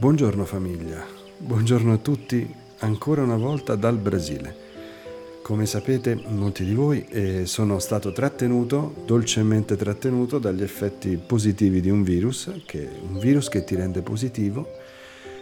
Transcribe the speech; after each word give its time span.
Buongiorno 0.00 0.46
famiglia, 0.46 1.04
buongiorno 1.36 1.92
a 1.92 1.98
tutti 1.98 2.50
ancora 2.78 3.22
una 3.22 3.36
volta 3.36 3.74
dal 3.74 3.98
Brasile. 3.98 4.56
Come 5.42 5.66
sapete 5.66 6.18
molti 6.26 6.64
di 6.64 6.72
voi 6.72 7.04
eh, 7.10 7.44
sono 7.44 7.78
stato 7.78 8.10
trattenuto, 8.10 8.94
dolcemente 9.04 9.76
trattenuto 9.76 10.38
dagli 10.38 10.62
effetti 10.62 11.18
positivi 11.18 11.82
di 11.82 11.90
un 11.90 12.02
virus, 12.02 12.50
che 12.64 12.88
un 13.10 13.18
virus 13.18 13.50
che 13.50 13.62
ti 13.62 13.74
rende 13.74 14.00
positivo 14.00 14.66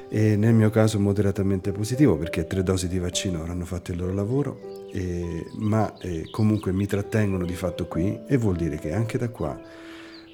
e 0.08 0.34
nel 0.34 0.54
mio 0.54 0.70
caso 0.70 0.98
moderatamente 0.98 1.70
positivo 1.70 2.16
perché 2.16 2.48
tre 2.48 2.64
dosi 2.64 2.88
di 2.88 2.98
vaccino 2.98 3.38
avranno 3.38 3.64
fatto 3.64 3.92
il 3.92 3.98
loro 3.98 4.12
lavoro, 4.12 4.88
eh, 4.92 5.46
ma 5.58 5.96
eh, 6.00 6.26
comunque 6.32 6.72
mi 6.72 6.86
trattengono 6.86 7.44
di 7.44 7.54
fatto 7.54 7.86
qui 7.86 8.22
e 8.26 8.36
vuol 8.36 8.56
dire 8.56 8.76
che 8.80 8.92
anche 8.92 9.18
da 9.18 9.28
qua 9.28 9.86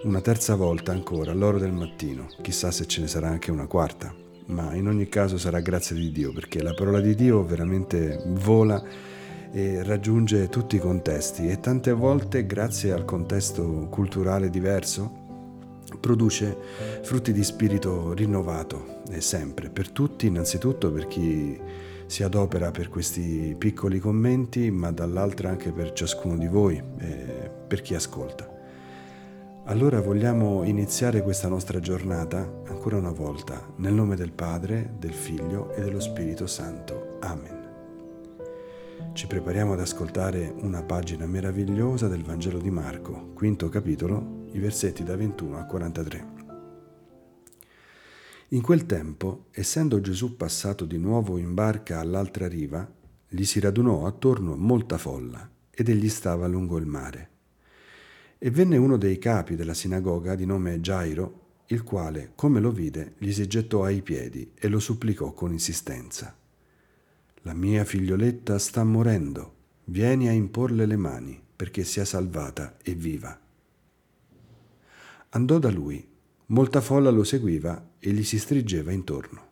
una 0.04 0.20
terza 0.20 0.54
volta 0.54 0.92
ancora 0.92 1.32
all'oro 1.32 1.58
del 1.58 1.72
mattino, 1.72 2.28
chissà 2.42 2.70
se 2.70 2.86
ce 2.86 3.00
ne 3.00 3.08
sarà 3.08 3.28
anche 3.28 3.50
una 3.50 3.66
quarta, 3.66 4.14
ma 4.46 4.74
in 4.74 4.86
ogni 4.86 5.08
caso 5.08 5.38
sarà 5.38 5.60
grazie 5.60 5.96
di 5.96 6.12
Dio 6.12 6.32
perché 6.32 6.62
la 6.62 6.74
parola 6.74 7.00
di 7.00 7.14
Dio 7.14 7.42
veramente 7.44 8.22
vola 8.26 8.82
e 9.50 9.82
raggiunge 9.82 10.48
tutti 10.48 10.76
i 10.76 10.80
contesti. 10.80 11.48
E 11.48 11.58
tante 11.60 11.92
volte 11.92 12.44
grazie 12.44 12.92
al 12.92 13.04
contesto 13.04 13.86
culturale 13.88 14.50
diverso 14.50 15.22
produce 16.00 16.56
frutti 17.02 17.32
di 17.32 17.42
spirito 17.42 18.12
rinnovato 18.12 19.02
e 19.10 19.20
sempre. 19.22 19.70
Per 19.70 19.90
tutti, 19.90 20.26
innanzitutto 20.26 20.92
per 20.92 21.06
chi 21.06 21.58
si 22.06 22.22
adopera 22.22 22.70
per 22.70 22.90
questi 22.90 23.54
piccoli 23.56 24.00
commenti, 24.00 24.70
ma 24.70 24.90
dall'altra 24.90 25.48
anche 25.48 25.72
per 25.72 25.92
ciascuno 25.92 26.36
di 26.36 26.48
voi, 26.48 26.82
e 26.98 27.50
per 27.66 27.80
chi 27.80 27.94
ascolta. 27.94 28.53
Allora 29.66 30.02
vogliamo 30.02 30.62
iniziare 30.64 31.22
questa 31.22 31.48
nostra 31.48 31.80
giornata 31.80 32.62
ancora 32.66 32.98
una 32.98 33.12
volta 33.12 33.72
nel 33.76 33.94
nome 33.94 34.14
del 34.14 34.30
Padre, 34.30 34.94
del 34.98 35.14
Figlio 35.14 35.72
e 35.72 35.80
dello 35.80 36.00
Spirito 36.00 36.46
Santo. 36.46 37.16
Amen. 37.20 37.62
Ci 39.14 39.26
prepariamo 39.26 39.72
ad 39.72 39.80
ascoltare 39.80 40.52
una 40.58 40.82
pagina 40.82 41.24
meravigliosa 41.24 42.08
del 42.08 42.22
Vangelo 42.22 42.58
di 42.58 42.70
Marco, 42.70 43.30
quinto 43.32 43.70
capitolo, 43.70 44.48
i 44.52 44.58
versetti 44.58 45.02
da 45.02 45.16
21 45.16 45.56
a 45.56 45.64
43. 45.64 46.26
In 48.48 48.60
quel 48.60 48.84
tempo, 48.84 49.46
essendo 49.50 49.98
Gesù 50.02 50.36
passato 50.36 50.84
di 50.84 50.98
nuovo 50.98 51.38
in 51.38 51.54
barca 51.54 52.00
all'altra 52.00 52.48
riva, 52.48 52.86
gli 53.26 53.44
si 53.44 53.60
radunò 53.60 54.04
attorno 54.04 54.56
molta 54.56 54.98
folla 54.98 55.48
ed 55.70 55.88
egli 55.88 56.10
stava 56.10 56.46
lungo 56.46 56.76
il 56.76 56.86
mare. 56.86 57.33
E 58.44 58.50
venne 58.50 58.76
uno 58.76 58.98
dei 58.98 59.16
capi 59.16 59.56
della 59.56 59.72
sinagoga 59.72 60.34
di 60.34 60.44
nome 60.44 60.78
Gairo, 60.78 61.62
il 61.68 61.82
quale, 61.82 62.32
come 62.34 62.60
lo 62.60 62.72
vide, 62.72 63.14
gli 63.16 63.32
si 63.32 63.46
gettò 63.46 63.84
ai 63.84 64.02
piedi 64.02 64.52
e 64.54 64.68
lo 64.68 64.80
supplicò 64.80 65.32
con 65.32 65.50
insistenza. 65.50 66.36
La 67.40 67.54
mia 67.54 67.86
figlioletta 67.86 68.58
sta 68.58 68.84
morendo, 68.84 69.54
vieni 69.84 70.28
a 70.28 70.32
imporle 70.32 70.84
le 70.84 70.96
mani 70.96 71.42
perché 71.56 71.84
sia 71.84 72.04
salvata 72.04 72.76
e 72.82 72.92
viva. 72.92 73.40
Andò 75.30 75.58
da 75.58 75.70
lui, 75.70 76.06
molta 76.48 76.82
folla 76.82 77.08
lo 77.08 77.24
seguiva 77.24 77.92
e 77.98 78.10
gli 78.10 78.24
si 78.24 78.38
stringeva 78.38 78.92
intorno. 78.92 79.48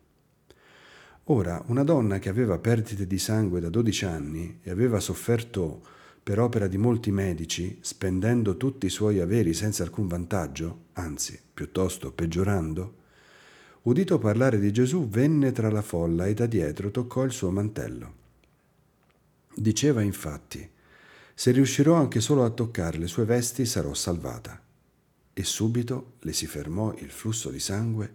Ora, 1.23 1.63
una 1.65 1.83
donna 1.83 2.19
che 2.19 2.29
aveva 2.29 2.59
perdite 2.59 3.07
di 3.07 3.17
sangue 3.17 3.59
da 3.59 3.69
dodici 3.69 4.05
anni 4.05 4.59
e 4.61 4.69
aveva 4.69 4.99
sofferto 4.99 5.81
per 6.23 6.39
opera 6.39 6.67
di 6.67 6.77
molti 6.77 7.11
medici, 7.11 7.79
spendendo 7.81 8.55
tutti 8.55 8.85
i 8.85 8.89
suoi 8.89 9.19
averi 9.19 9.53
senza 9.53 9.83
alcun 9.83 10.07
vantaggio, 10.07 10.85
anzi, 10.93 11.37
piuttosto 11.53 12.13
peggiorando, 12.13 12.95
udito 13.83 14.17
parlare 14.19 14.57
di 14.57 14.71
Gesù, 14.71 15.09
venne 15.09 15.51
tra 15.51 15.69
la 15.69 15.81
folla 15.81 16.25
e 16.25 16.33
da 16.33 16.45
dietro 16.45 16.91
toccò 16.91 17.25
il 17.25 17.33
suo 17.33 17.51
mantello. 17.51 18.21
Diceva 19.53 20.01
infatti, 20.01 20.67
se 21.35 21.51
riuscirò 21.51 21.95
anche 21.95 22.21
solo 22.21 22.45
a 22.45 22.49
toccare 22.51 22.97
le 22.97 23.07
sue 23.07 23.25
vesti 23.25 23.65
sarò 23.65 23.93
salvata. 23.93 24.61
E 25.33 25.43
subito 25.43 26.13
le 26.19 26.31
si 26.31 26.47
fermò 26.47 26.93
il 26.99 27.09
flusso 27.09 27.49
di 27.49 27.59
sangue 27.59 28.13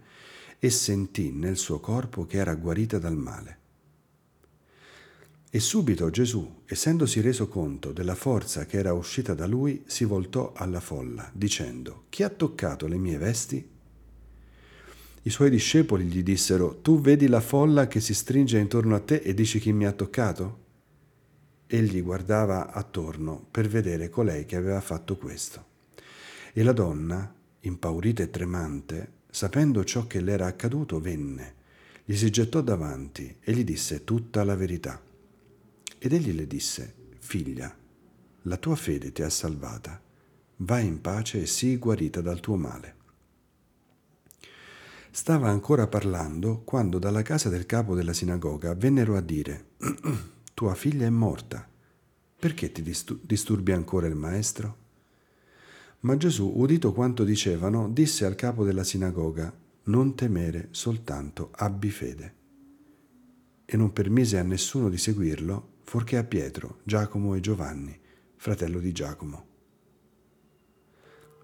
e 0.58 0.70
sentì 0.70 1.30
nel 1.32 1.56
suo 1.56 1.78
corpo 1.78 2.26
che 2.26 2.38
era 2.38 2.54
guarita 2.54 2.98
dal 2.98 3.16
male. 3.16 3.58
E 5.50 5.60
subito 5.60 6.10
Gesù, 6.10 6.62
essendosi 6.66 7.22
reso 7.22 7.48
conto 7.48 7.92
della 7.92 8.14
forza 8.14 8.66
che 8.66 8.76
era 8.76 8.92
uscita 8.92 9.32
da 9.32 9.46
lui, 9.46 9.82
si 9.86 10.04
voltò 10.04 10.52
alla 10.54 10.78
folla, 10.78 11.30
dicendo, 11.32 12.04
Chi 12.10 12.22
ha 12.22 12.28
toccato 12.28 12.86
le 12.86 12.98
mie 12.98 13.16
vesti? 13.16 13.66
I 15.22 15.30
suoi 15.30 15.48
discepoli 15.48 16.04
gli 16.04 16.22
dissero, 16.22 16.80
Tu 16.82 17.00
vedi 17.00 17.28
la 17.28 17.40
folla 17.40 17.88
che 17.88 17.98
si 18.00 18.12
stringe 18.12 18.58
intorno 18.58 18.94
a 18.94 19.00
te 19.00 19.16
e 19.16 19.32
dici 19.32 19.58
chi 19.58 19.72
mi 19.72 19.86
ha 19.86 19.92
toccato? 19.92 20.66
Egli 21.66 22.02
guardava 22.02 22.70
attorno 22.70 23.46
per 23.50 23.68
vedere 23.68 24.10
colei 24.10 24.44
che 24.44 24.56
aveva 24.56 24.82
fatto 24.82 25.16
questo. 25.16 25.64
E 26.52 26.62
la 26.62 26.72
donna, 26.72 27.34
impaurita 27.60 28.22
e 28.22 28.28
tremante, 28.28 29.12
sapendo 29.30 29.82
ciò 29.82 30.06
che 30.06 30.20
le 30.20 30.32
era 30.32 30.44
accaduto, 30.44 31.00
venne, 31.00 31.54
gli 32.04 32.16
si 32.16 32.28
gettò 32.28 32.60
davanti 32.60 33.36
e 33.40 33.52
gli 33.52 33.64
disse 33.64 34.04
tutta 34.04 34.44
la 34.44 34.54
verità. 34.54 35.06
Ed 35.98 36.12
egli 36.12 36.32
le 36.32 36.46
disse, 36.46 36.94
Figlia, 37.18 37.76
la 38.42 38.56
tua 38.56 38.76
fede 38.76 39.10
ti 39.10 39.22
ha 39.22 39.28
salvata, 39.28 40.00
vai 40.58 40.86
in 40.86 41.00
pace 41.00 41.42
e 41.42 41.46
sii 41.46 41.76
guarita 41.76 42.20
dal 42.20 42.38
tuo 42.38 42.56
male. 42.56 42.94
Stava 45.10 45.48
ancora 45.48 45.88
parlando 45.88 46.62
quando 46.64 47.00
dalla 47.00 47.22
casa 47.22 47.48
del 47.48 47.66
capo 47.66 47.96
della 47.96 48.12
sinagoga 48.12 48.74
vennero 48.74 49.16
a 49.16 49.20
dire, 49.20 49.70
Tua 50.54 50.74
figlia 50.74 51.06
è 51.06 51.10
morta, 51.10 51.68
perché 52.38 52.70
ti 52.70 52.82
disturbi 52.82 53.72
ancora 53.72 54.06
il 54.06 54.14
maestro? 54.14 54.76
Ma 56.00 56.16
Gesù, 56.16 56.52
udito 56.54 56.92
quanto 56.92 57.24
dicevano, 57.24 57.88
disse 57.88 58.24
al 58.24 58.36
capo 58.36 58.64
della 58.64 58.84
sinagoga, 58.84 59.52
Non 59.84 60.14
temere, 60.14 60.68
soltanto 60.70 61.50
abbi 61.52 61.90
fede. 61.90 62.34
E 63.64 63.76
non 63.76 63.92
permise 63.92 64.38
a 64.38 64.42
nessuno 64.42 64.88
di 64.88 64.98
seguirlo 64.98 65.76
fuorché 65.88 66.18
a 66.18 66.22
Pietro, 66.22 66.80
Giacomo 66.82 67.34
e 67.34 67.40
Giovanni, 67.40 67.98
fratello 68.36 68.78
di 68.78 68.92
Giacomo. 68.92 69.46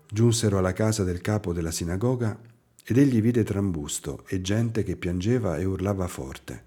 Giunsero 0.07 0.59
alla 0.59 0.75
casa 0.75 1.03
del 1.03 1.23
capo 1.23 1.55
della 1.55 1.71
sinagoga 1.71 2.39
ed 2.85 2.99
egli 2.99 3.23
vide 3.23 3.43
trambusto 3.43 4.23
e 4.27 4.43
gente 4.43 4.83
che 4.83 4.97
piangeva 4.97 5.57
e 5.57 5.65
urlava 5.65 6.07
forte. 6.09 6.65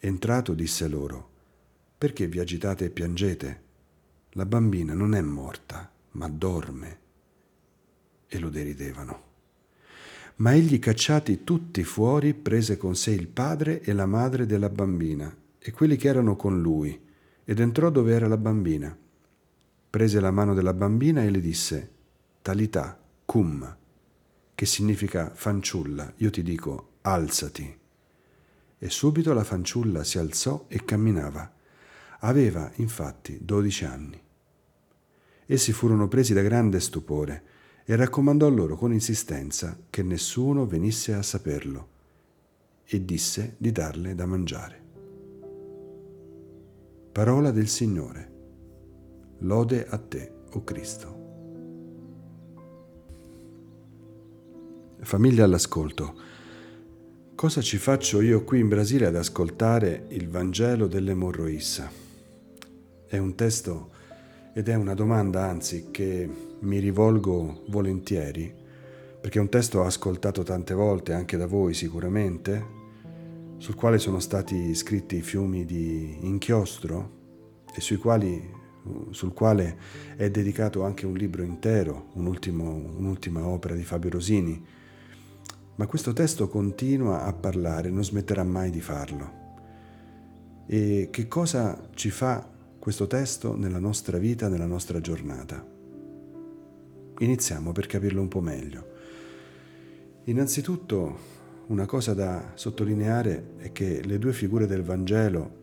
Entrato 0.00 0.52
disse 0.52 0.88
loro, 0.88 1.30
perché 1.96 2.26
vi 2.26 2.40
agitate 2.40 2.86
e 2.86 2.90
piangete? 2.90 3.62
La 4.30 4.44
bambina 4.44 4.92
non 4.92 5.14
è 5.14 5.20
morta, 5.20 5.88
ma 6.12 6.28
dorme. 6.28 6.98
E 8.26 8.36
lo 8.40 8.48
deridevano. 8.50 9.22
Ma 10.38 10.54
egli 10.54 10.80
cacciati 10.80 11.44
tutti 11.44 11.84
fuori 11.84 12.34
prese 12.34 12.76
con 12.76 12.96
sé 12.96 13.12
il 13.12 13.28
padre 13.28 13.80
e 13.80 13.92
la 13.92 14.06
madre 14.06 14.44
della 14.44 14.68
bambina 14.70 15.32
e 15.62 15.70
quelli 15.72 15.96
che 15.96 16.08
erano 16.08 16.36
con 16.36 16.60
lui, 16.60 16.98
ed 17.44 17.60
entrò 17.60 17.90
dove 17.90 18.12
era 18.14 18.26
la 18.26 18.38
bambina. 18.38 18.96
Prese 19.90 20.20
la 20.20 20.30
mano 20.30 20.54
della 20.54 20.72
bambina 20.72 21.22
e 21.22 21.30
le 21.30 21.40
disse, 21.40 21.90
Talità, 22.40 22.98
cum, 23.26 23.76
che 24.54 24.66
significa 24.66 25.30
fanciulla, 25.34 26.14
io 26.16 26.30
ti 26.30 26.42
dico, 26.42 26.92
alzati. 27.02 27.78
E 28.78 28.88
subito 28.88 29.34
la 29.34 29.44
fanciulla 29.44 30.04
si 30.04 30.18
alzò 30.18 30.64
e 30.68 30.84
camminava. 30.84 31.52
Aveva 32.20 32.70
infatti 32.76 33.38
dodici 33.42 33.84
anni. 33.84 34.20
Essi 35.46 35.72
furono 35.72 36.08
presi 36.08 36.32
da 36.32 36.42
grande 36.42 36.80
stupore 36.80 37.42
e 37.84 37.96
raccomandò 37.96 38.48
loro 38.48 38.76
con 38.76 38.92
insistenza 38.92 39.76
che 39.90 40.02
nessuno 40.02 40.64
venisse 40.66 41.12
a 41.12 41.22
saperlo 41.22 41.88
e 42.84 43.04
disse 43.04 43.56
di 43.58 43.72
darle 43.72 44.14
da 44.14 44.26
mangiare. 44.26 44.79
Parola 47.12 47.50
del 47.50 47.66
Signore. 47.66 48.30
Lode 49.38 49.84
a 49.88 49.98
te, 49.98 50.32
o 50.48 50.58
oh 50.58 50.62
Cristo. 50.62 51.18
Famiglia 55.00 55.42
all'ascolto. 55.42 56.14
Cosa 57.34 57.60
ci 57.62 57.78
faccio 57.78 58.20
io 58.20 58.44
qui 58.44 58.60
in 58.60 58.68
Brasile 58.68 59.06
ad 59.06 59.16
ascoltare 59.16 60.06
il 60.10 60.28
Vangelo 60.28 60.86
dell'emorroissa? 60.86 61.90
È 63.08 63.18
un 63.18 63.34
testo 63.34 63.90
ed 64.54 64.68
è 64.68 64.76
una 64.76 64.94
domanda, 64.94 65.48
anzi, 65.48 65.88
che 65.90 66.30
mi 66.60 66.78
rivolgo 66.78 67.64
volentieri, 67.70 68.54
perché 69.20 69.40
è 69.40 69.42
un 69.42 69.48
testo 69.48 69.82
ascoltato 69.82 70.44
tante 70.44 70.74
volte 70.74 71.12
anche 71.12 71.36
da 71.36 71.46
voi 71.46 71.74
sicuramente, 71.74 72.78
sul 73.60 73.74
quale 73.74 73.98
sono 73.98 74.20
stati 74.20 74.74
scritti 74.74 75.20
fiumi 75.20 75.66
di 75.66 76.16
inchiostro 76.26 77.18
e 77.74 77.98
quali, 77.98 78.50
sul 79.10 79.34
quale 79.34 79.76
è 80.16 80.30
dedicato 80.30 80.82
anche 80.82 81.04
un 81.04 81.12
libro 81.12 81.42
intero, 81.42 82.06
un 82.14 82.24
ultimo, 82.24 82.72
un'ultima 82.72 83.46
opera 83.46 83.74
di 83.74 83.84
Fabio 83.84 84.08
Rosini. 84.08 84.64
Ma 85.74 85.86
questo 85.86 86.14
testo 86.14 86.48
continua 86.48 87.24
a 87.24 87.34
parlare, 87.34 87.90
non 87.90 88.02
smetterà 88.02 88.44
mai 88.44 88.70
di 88.70 88.80
farlo. 88.80 89.30
E 90.66 91.08
che 91.10 91.28
cosa 91.28 91.90
ci 91.92 92.08
fa 92.08 92.50
questo 92.78 93.06
testo 93.06 93.54
nella 93.56 93.78
nostra 93.78 94.16
vita, 94.16 94.48
nella 94.48 94.64
nostra 94.64 95.02
giornata? 95.02 95.62
Iniziamo 97.18 97.72
per 97.72 97.86
capirlo 97.86 98.22
un 98.22 98.28
po' 98.28 98.40
meglio. 98.40 98.86
Innanzitutto 100.24 101.39
una 101.70 101.86
cosa 101.86 102.14
da 102.14 102.52
sottolineare 102.54 103.52
è 103.58 103.70
che 103.70 104.02
le 104.04 104.18
due 104.18 104.32
figure 104.32 104.66
del 104.66 104.82
Vangelo 104.82 105.58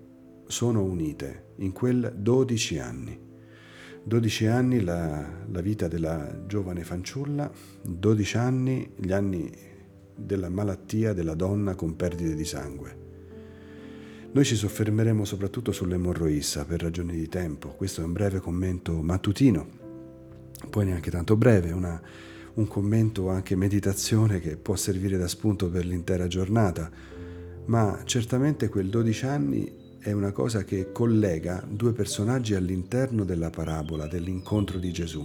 sono 0.48 0.81
unite 0.81 1.48
in 1.57 1.74
quel 1.74 2.13
12 2.15 2.80
anni. 2.80 3.19
12 4.04 4.45
anni 4.45 4.80
la, 4.80 5.27
la 5.51 5.62
vita 5.62 5.89
della 5.89 6.45
giovane 6.45 6.86
fanciulla, 6.86 7.51
12 7.81 8.38
anni 8.38 8.94
gli 8.95 9.12
anni 9.12 9.51
della 10.15 10.48
malattia 10.48 11.12
della 11.12 11.36
donna 11.36 11.75
con 11.75 11.98
perdite 11.98 12.36
di 12.36 12.45
sangue. 12.45 13.06
Noi 14.31 14.45
ci 14.45 14.56
soffermeremo 14.56 15.25
soprattutto 15.25 15.74
sull'emorroissa 15.74 16.63
per 16.63 16.83
ragioni 16.83 17.18
di 17.18 17.27
tempo. 17.27 17.69
Questo 17.71 18.00
è 18.00 18.06
un 18.06 18.13
breve 18.13 18.39
commento 18.39 18.94
mattutino, 19.01 19.68
poi 20.69 20.86
neanche 20.86 21.12
tanto 21.12 21.36
breve, 21.36 21.71
una, 21.71 22.01
un 22.57 22.68
commento 22.68 23.24
o 23.24 23.30
anche 23.30 23.56
meditazione 23.56 24.39
che 24.39 24.57
può 24.57 24.75
servire 24.75 25.18
da 25.18 25.27
spunto 25.27 25.69
per 25.69 25.86
l'intera 25.86 26.27
giornata, 26.27 26.89
ma 27.65 28.01
certamente 28.04 28.68
quel 28.69 28.89
12 28.89 29.25
anni 29.25 29.86
è 30.00 30.12
una 30.12 30.31
cosa 30.31 30.63
che 30.63 30.92
collega 30.92 31.63
due 31.69 31.94
personaggi 31.94 32.56
all'interno 32.56 33.25
della 33.25 33.51
parabola, 33.51 34.07
dell'incontro 34.07 34.80
di 34.80 34.92
Gesù, 34.92 35.24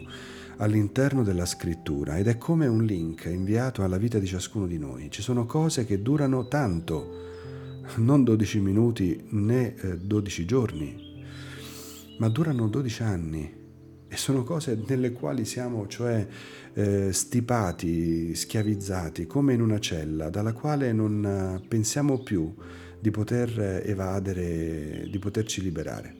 all'interno 0.58 1.23
della 1.23 1.46
scrittura 1.46 2.19
ed 2.19 2.29
è 2.29 2.37
come 2.37 2.67
un 2.67 2.84
link 2.84 3.25
inviato 3.25 3.82
alla 3.82 3.96
vita 3.96 4.19
di 4.19 4.26
ciascuno 4.26 4.67
di 4.67 4.79
noi. 4.79 5.11
Ci 5.11 5.23
sono 5.23 5.46
cose 5.46 5.87
che 5.87 6.02
durano 6.02 6.49
tanto, 6.49 7.20
non 7.96 8.25
12 8.25 8.61
minuti 8.61 9.25
né 9.31 9.75
12 10.02 10.44
giorni, 10.44 11.25
ma 12.19 12.29
durano 12.29 12.69
12 12.69 13.02
anni 13.02 13.61
e 14.12 14.19
sono 14.19 14.43
cose 14.43 14.79
nelle 14.88 15.12
quali 15.12 15.47
siamo, 15.47 15.87
cioè, 15.87 16.26
eh, 16.75 17.14
stipati, 17.14 18.35
schiavizzati, 18.35 19.26
come 19.26 19.55
in 19.55 19.62
una 19.62 19.79
cella, 19.79 20.29
dalla 20.29 20.53
quale 20.53 20.93
non 20.93 21.25
eh, 21.25 21.67
pensiamo 21.67 22.19
più 22.19 22.55
di 23.00 23.11
poter 23.11 23.81
evadere, 23.87 25.09
di 25.11 25.19
poterci 25.19 25.62
liberare. 25.62 26.14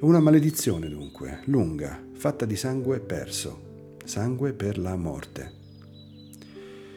Una 0.00 0.20
maledizione 0.20 0.88
dunque, 0.88 1.40
lunga, 1.44 2.02
fatta 2.14 2.46
di 2.46 2.56
sangue 2.56 2.98
perso, 3.00 3.96
sangue 4.02 4.54
per 4.54 4.78
la 4.78 4.96
morte, 4.96 5.52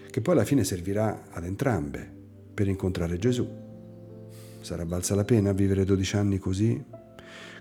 che 0.09 0.21
poi 0.21 0.33
alla 0.33 0.45
fine 0.45 0.63
servirà 0.63 1.25
ad 1.29 1.43
entrambe 1.43 2.09
per 2.53 2.69
incontrare 2.69 3.17
Gesù. 3.17 3.45
Sarà 4.61 4.85
valsa 4.85 5.13
la 5.13 5.25
pena 5.25 5.51
vivere 5.51 5.83
12 5.83 6.15
anni 6.15 6.37
così 6.37 6.81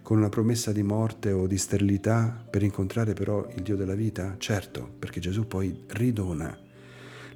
con 0.03 0.17
una 0.17 0.29
promessa 0.29 0.73
di 0.73 0.83
morte 0.83 1.33
o 1.33 1.47
di 1.47 1.59
sterilità 1.59 2.45
per 2.49 2.63
incontrare 2.63 3.13
però 3.13 3.47
il 3.55 3.63
Dio 3.63 3.77
della 3.77 3.95
vita? 3.95 4.37
Certo, 4.39 4.89
perché 4.99 5.21
Gesù 5.21 5.47
poi 5.47 5.85
ridona 5.89 6.57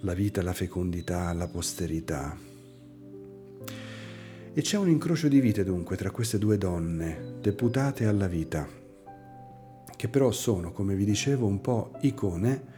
la 0.01 0.15
vita, 0.15 0.43
la 0.43 0.53
fecondità, 0.53 1.33
la 1.33 1.49
posterità. 1.49 2.37
E 4.55 4.61
c'è 4.61 4.77
un 4.77 4.89
incrocio 4.89 5.29
di 5.29 5.41
vite 5.41 5.65
dunque 5.65 5.97
tra 5.97 6.11
queste 6.11 6.39
due 6.39 6.59
donne, 6.59 7.37
deputate 7.41 8.07
alla 8.07 8.27
vita, 8.27 8.69
che 9.97 10.09
però 10.09 10.31
sono, 10.31 10.73
come 10.73 10.95
vi 10.95 11.05
dicevo, 11.05 11.47
un 11.47 11.61
po' 11.61 11.93
icone 12.01 12.71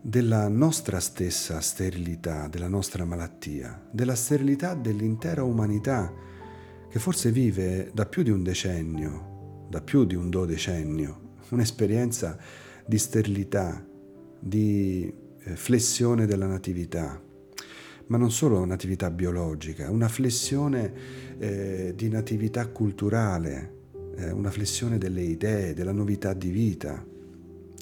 della 0.00 0.46
nostra 0.48 1.00
stessa 1.00 1.60
sterilità, 1.60 2.46
della 2.48 2.68
nostra 2.68 3.04
malattia, 3.04 3.88
della 3.90 4.14
sterilità 4.14 4.74
dell'intera 4.74 5.42
umanità 5.42 6.12
che 6.96 7.02
forse 7.02 7.30
vive 7.30 7.90
da 7.92 8.06
più 8.06 8.22
di 8.22 8.30
un 8.30 8.42
decennio, 8.42 9.66
da 9.68 9.82
più 9.82 10.06
di 10.06 10.14
un 10.14 10.30
dodecennio, 10.30 11.34
un'esperienza 11.50 12.38
di 12.86 12.96
sterilità, 12.96 13.86
di 14.40 15.12
eh, 15.42 15.56
flessione 15.56 16.24
della 16.24 16.46
natività, 16.46 17.22
ma 18.06 18.16
non 18.16 18.30
solo 18.30 18.64
natività 18.64 19.10
biologica, 19.10 19.90
una 19.90 20.08
flessione 20.08 21.36
eh, 21.36 21.92
di 21.94 22.08
natività 22.08 22.66
culturale, 22.68 23.74
eh, 24.16 24.30
una 24.30 24.50
flessione 24.50 24.96
delle 24.96 25.20
idee, 25.20 25.74
della 25.74 25.92
novità 25.92 26.32
di 26.32 26.48
vita. 26.48 27.04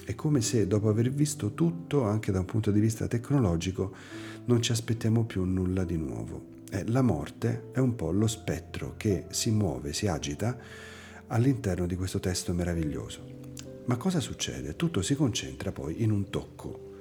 È 0.05 0.15
come 0.17 0.41
se 0.41 0.67
dopo 0.67 0.89
aver 0.89 1.13
visto 1.13 1.55
tutto, 1.55 2.03
anche 2.03 2.33
da 2.33 2.41
un 2.41 2.47
punto 2.47 2.73
di 2.73 2.81
vista 2.81 3.07
tecnologico, 3.07 3.95
non 4.47 4.61
ci 4.61 4.73
aspettiamo 4.73 5.25
più 5.25 5.45
nulla 5.45 5.85
di 5.85 5.97
nuovo. 5.97 6.54
Eh, 6.75 6.83
la 6.91 7.03
morte 7.03 7.71
è 7.71 7.79
un 7.79 7.95
po' 7.95 8.11
lo 8.11 8.27
spettro 8.27 8.95
che 8.97 9.27
si 9.29 9.53
muove, 9.53 9.93
si 9.93 10.09
agita 10.09 10.59
all'interno 11.29 11.87
di 11.87 11.95
questo 11.95 12.19
testo 12.19 12.53
meraviglioso. 12.53 13.25
Ma 13.85 13.97
cosa 13.97 14.19
succede? 14.19 14.75
Tutto 14.75 15.01
si 15.01 15.15
concentra 15.15 15.71
poi 15.71 16.03
in 16.03 16.11
un 16.11 16.31
tocco. 16.31 16.93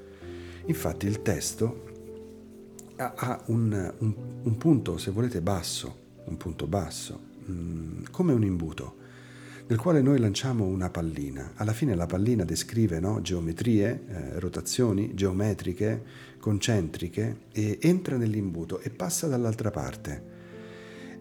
Infatti 0.67 1.07
il 1.07 1.23
testo 1.23 1.89
ha 2.97 3.41
un, 3.47 3.93
un, 3.97 4.15
un 4.43 4.57
punto, 4.57 4.99
se 4.99 5.09
volete, 5.09 5.41
basso, 5.41 6.01
un 6.25 6.37
punto 6.37 6.67
basso, 6.67 7.19
mm, 7.49 8.03
come 8.11 8.31
un 8.31 8.43
imbuto 8.43 8.97
nel 9.65 9.80
quale 9.80 10.01
noi 10.01 10.19
lanciamo 10.19 10.65
una 10.65 10.89
pallina. 10.89 11.54
Alla 11.56 11.74
fine 11.74 11.95
la 11.95 12.06
pallina 12.06 12.44
descrive 12.44 13.00
no, 13.00 13.21
geometrie, 13.21 14.04
eh, 14.07 14.39
rotazioni 14.39 15.13
geometriche, 15.13 16.04
concentriche 16.39 17.38
e 17.54 17.80
entra 17.81 18.18
nell'imbuto 18.18 18.80
e 18.80 18.89
passa 18.89 19.27
dall'altra 19.27 19.71
parte. 19.71 20.31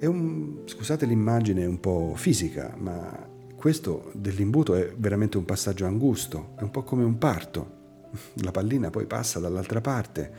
Un, 0.00 0.62
scusate 0.64 1.06
l'immagine 1.06 1.64
un 1.64 1.78
po' 1.78 2.14
fisica, 2.16 2.74
ma 2.76 3.28
questo 3.54 4.10
dell'imbuto 4.14 4.74
è 4.74 4.92
veramente 4.96 5.36
un 5.36 5.44
passaggio 5.44 5.86
angusto, 5.86 6.54
è 6.58 6.62
un 6.62 6.72
po' 6.72 6.82
come 6.82 7.04
un 7.04 7.18
parto. 7.18 7.80
La 8.42 8.50
pallina 8.50 8.90
poi 8.90 9.06
passa 9.06 9.38
dall'altra 9.38 9.80
parte, 9.80 10.30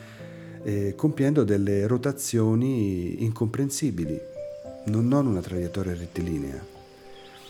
eh, 0.64 0.94
compiendo 0.96 1.46
delle 1.46 1.88
rotazioni 1.88 3.24
incomprensibili, 3.24 4.20
non, 4.88 5.08
non 5.08 5.28
una 5.28 5.40
traiettoria 5.40 5.96
rettilinea. 5.96 6.73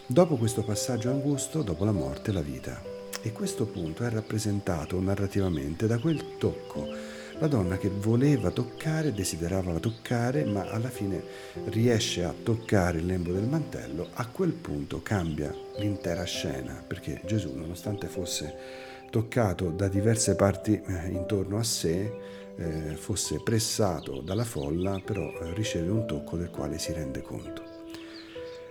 Dopo 0.06 0.36
questo 0.36 0.64
passaggio 0.64 1.10
angusto, 1.10 1.62
dopo 1.62 1.86
la 1.86 1.94
morte, 1.94 2.34
la 2.34 2.42
vita. 2.42 2.82
E 3.22 3.32
questo 3.32 3.66
punto 3.66 4.04
è 4.04 4.10
rappresentato 4.10 5.00
narrativamente 5.00 5.88
da 5.88 5.98
quel 5.98 6.38
tocco. 6.38 6.86
La 7.39 7.48
donna 7.48 7.77
che 7.77 7.89
voleva 7.89 8.51
toccare, 8.51 9.13
desiderava 9.13 9.80
toccare, 9.80 10.44
ma 10.44 10.70
alla 10.70 10.89
fine 10.89 11.24
riesce 11.70 12.25
a 12.25 12.34
toccare 12.44 12.98
il 12.98 13.06
lembo 13.06 13.32
del 13.32 13.48
mantello, 13.48 14.10
a 14.16 14.27
quel 14.27 14.51
punto 14.51 15.01
cambia 15.01 15.56
l'intera 15.77 16.25
scena, 16.25 16.84
perché 16.86 17.22
Gesù, 17.25 17.54
nonostante 17.56 18.08
fosse 18.08 18.54
toccato 19.10 19.70
da 19.70 19.88
diverse 19.88 20.36
parti 20.36 20.82
eh, 20.86 21.08
intorno 21.12 21.58
a 21.58 21.63
sé, 21.63 22.13
eh, 22.58 22.96
fosse 22.98 23.39
pressato 23.42 24.20
dalla 24.20 24.44
folla, 24.44 25.01
però 25.04 25.24
eh, 25.24 25.54
riceve 25.54 25.89
un 25.89 26.06
tocco 26.06 26.36
del 26.36 26.50
quale 26.50 26.77
si 26.77 26.92
rende 26.92 27.22
conto. 27.22 27.73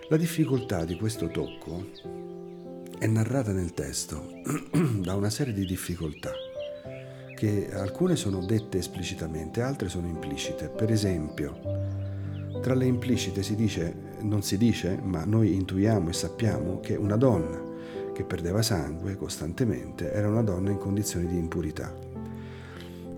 La 0.09 0.17
difficoltà 0.17 0.83
di 0.83 0.97
questo 0.97 1.29
tocco 1.29 1.87
è 2.99 3.07
narrata 3.07 3.53
nel 3.53 3.73
testo 3.73 4.41
da 4.99 5.15
una 5.15 5.29
serie 5.29 5.53
di 5.53 5.65
difficoltà, 5.65 6.31
che 7.33 7.69
alcune 7.73 8.17
sono 8.17 8.45
dette 8.45 8.79
esplicitamente, 8.79 9.61
altre 9.61 9.87
sono 9.87 10.07
implicite. 10.07 10.67
Per 10.67 10.91
esempio, 10.91 11.57
tra 12.61 12.73
le 12.73 12.85
implicite 12.85 13.43
si 13.43 13.55
dice, 13.55 13.95
non 14.19 14.43
si 14.43 14.57
dice, 14.57 14.99
ma 15.01 15.23
noi 15.23 15.53
intuiamo 15.53 16.09
e 16.09 16.13
sappiamo 16.13 16.81
che 16.81 16.95
una 16.95 17.15
donna 17.15 17.61
che 18.13 18.25
perdeva 18.25 18.61
sangue 18.61 19.15
costantemente 19.15 20.11
era 20.11 20.27
una 20.27 20.43
donna 20.43 20.69
in 20.69 20.79
condizioni 20.79 21.27
di 21.27 21.37
impurità. 21.37 21.95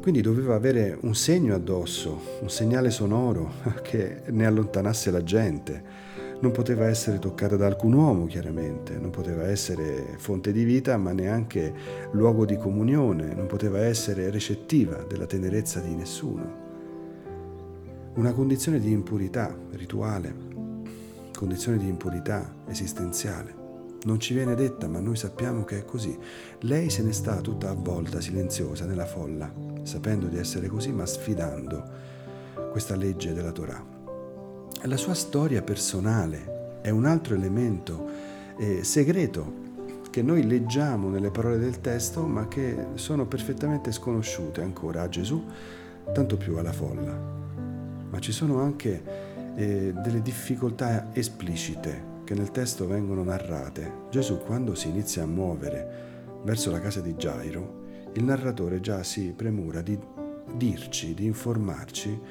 Quindi 0.02 0.22
doveva 0.22 0.54
avere 0.54 0.96
un 1.02 1.16
segno 1.16 1.56
addosso, 1.56 2.38
un 2.42 2.50
segnale 2.52 2.92
sonoro 2.92 3.54
che 3.82 4.22
ne 4.28 4.46
allontanasse 4.46 5.10
la 5.10 5.24
gente 5.24 6.14
non 6.40 6.52
poteva 6.52 6.88
essere 6.88 7.18
toccata 7.20 7.56
da 7.56 7.66
alcun 7.66 7.94
uomo, 7.94 8.26
chiaramente, 8.26 8.98
non 8.98 9.10
poteva 9.10 9.48
essere 9.48 10.16
fonte 10.18 10.52
di 10.52 10.64
vita, 10.64 10.98
ma 10.98 11.12
neanche 11.12 11.74
luogo 12.12 12.46
di 12.46 12.58
comunione, 12.58 13.34
non 13.34 13.48
poteva 13.48 13.80
essere 13.80 14.30
recettiva 14.30 14.98
della 15.04 15.26
tenerezza 15.26 15.80
di 15.80 15.96
nessuno. 15.96 16.64
Una 18.16 18.34
condizione 18.34 18.80
di 18.80 18.92
impurità 18.92 19.56
rituale, 19.72 20.34
condizione 21.36 21.78
di 21.78 21.88
impurità 21.88 22.54
esistenziale. 22.68 23.64
Non 24.04 24.20
ci 24.20 24.34
viene 24.34 24.56
detta, 24.56 24.88
ma 24.88 25.00
noi 25.00 25.16
sappiamo 25.16 25.64
che 25.64 25.80
è 25.80 25.86
così. 25.86 26.16
Lei 26.62 26.90
se 26.90 27.02
ne 27.02 27.12
sta 27.12 27.42
tutta 27.42 27.70
avvolta, 27.70 28.22
silenziosa, 28.22 28.86
nella 28.86 29.06
folla, 29.06 29.52
sapendo 29.82 30.28
di 30.28 30.38
essere 30.38 30.68
così, 30.68 30.92
ma 30.92 31.06
sfidando 31.06 31.84
questa 32.72 32.96
legge 32.96 33.34
della 33.34 33.52
Torah. 33.52 33.95
La 34.88 34.98
sua 34.98 35.16
storia 35.16 35.64
personale 35.64 36.80
è 36.82 36.92
un 36.92 37.06
altro 37.06 37.34
elemento 37.34 38.08
eh, 38.56 38.84
segreto 38.84 39.64
che 40.12 40.22
noi 40.22 40.46
leggiamo 40.46 41.10
nelle 41.10 41.32
parole 41.32 41.58
del 41.58 41.82
testo 41.82 42.22
ma 42.28 42.48
che 42.48 42.90
sono 42.94 43.26
perfettamente 43.26 43.92
sconosciute 43.92 44.62
ancora 44.62 45.02
a 45.02 45.10
Gesù 45.10 45.44
tanto 46.14 46.38
più 46.38 46.58
alla 46.58 46.72
folla. 46.72 47.20
Ma 48.12 48.20
ci 48.20 48.32
sono 48.32 48.62
anche 48.62 49.54
eh, 49.56 49.92
delle 49.92 50.22
difficoltà 50.22 51.08
esplicite 51.14 52.14
che 52.24 52.36
nel 52.36 52.52
testo 52.52 52.86
vengono 52.86 53.24
narrate. 53.24 53.92
Gesù 54.12 54.38
quando 54.38 54.76
si 54.76 54.90
inizia 54.90 55.24
a 55.24 55.28
muovere 55.28 56.42
verso 56.44 56.70
la 56.70 56.80
casa 56.80 57.02
di 57.02 57.16
Gairo, 57.16 58.12
il 58.14 58.24
narratore 58.24 58.82
già 58.82 59.02
si 59.02 59.34
premura 59.36 59.82
di 59.82 59.98
dirci, 60.54 61.16
di 61.16 61.26
informarci 61.26 62.22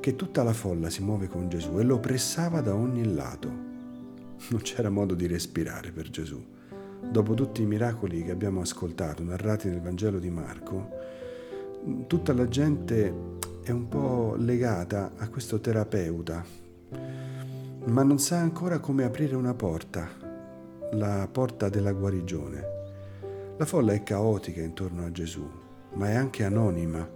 che 0.00 0.16
tutta 0.16 0.42
la 0.42 0.54
folla 0.54 0.88
si 0.88 1.02
muove 1.02 1.28
con 1.28 1.48
Gesù 1.48 1.78
e 1.78 1.82
lo 1.82 2.00
pressava 2.00 2.62
da 2.62 2.74
ogni 2.74 3.12
lato. 3.12 3.48
Non 4.48 4.60
c'era 4.62 4.88
modo 4.88 5.14
di 5.14 5.26
respirare 5.26 5.92
per 5.92 6.08
Gesù. 6.08 6.42
Dopo 7.02 7.34
tutti 7.34 7.62
i 7.62 7.66
miracoli 7.66 8.24
che 8.24 8.30
abbiamo 8.30 8.62
ascoltato, 8.62 9.22
narrati 9.22 9.68
nel 9.68 9.80
Vangelo 9.80 10.18
di 10.18 10.30
Marco, 10.30 10.88
tutta 12.06 12.32
la 12.32 12.48
gente 12.48 13.14
è 13.62 13.70
un 13.70 13.88
po' 13.88 14.34
legata 14.38 15.12
a 15.16 15.28
questo 15.28 15.60
terapeuta, 15.60 16.44
ma 17.84 18.02
non 18.02 18.18
sa 18.18 18.38
ancora 18.38 18.78
come 18.78 19.04
aprire 19.04 19.36
una 19.36 19.54
porta, 19.54 20.08
la 20.92 21.28
porta 21.30 21.68
della 21.68 21.92
guarigione. 21.92 22.78
La 23.58 23.66
folla 23.66 23.92
è 23.92 24.02
caotica 24.02 24.62
intorno 24.62 25.04
a 25.04 25.12
Gesù, 25.12 25.46
ma 25.94 26.08
è 26.08 26.14
anche 26.14 26.44
anonima 26.44 27.06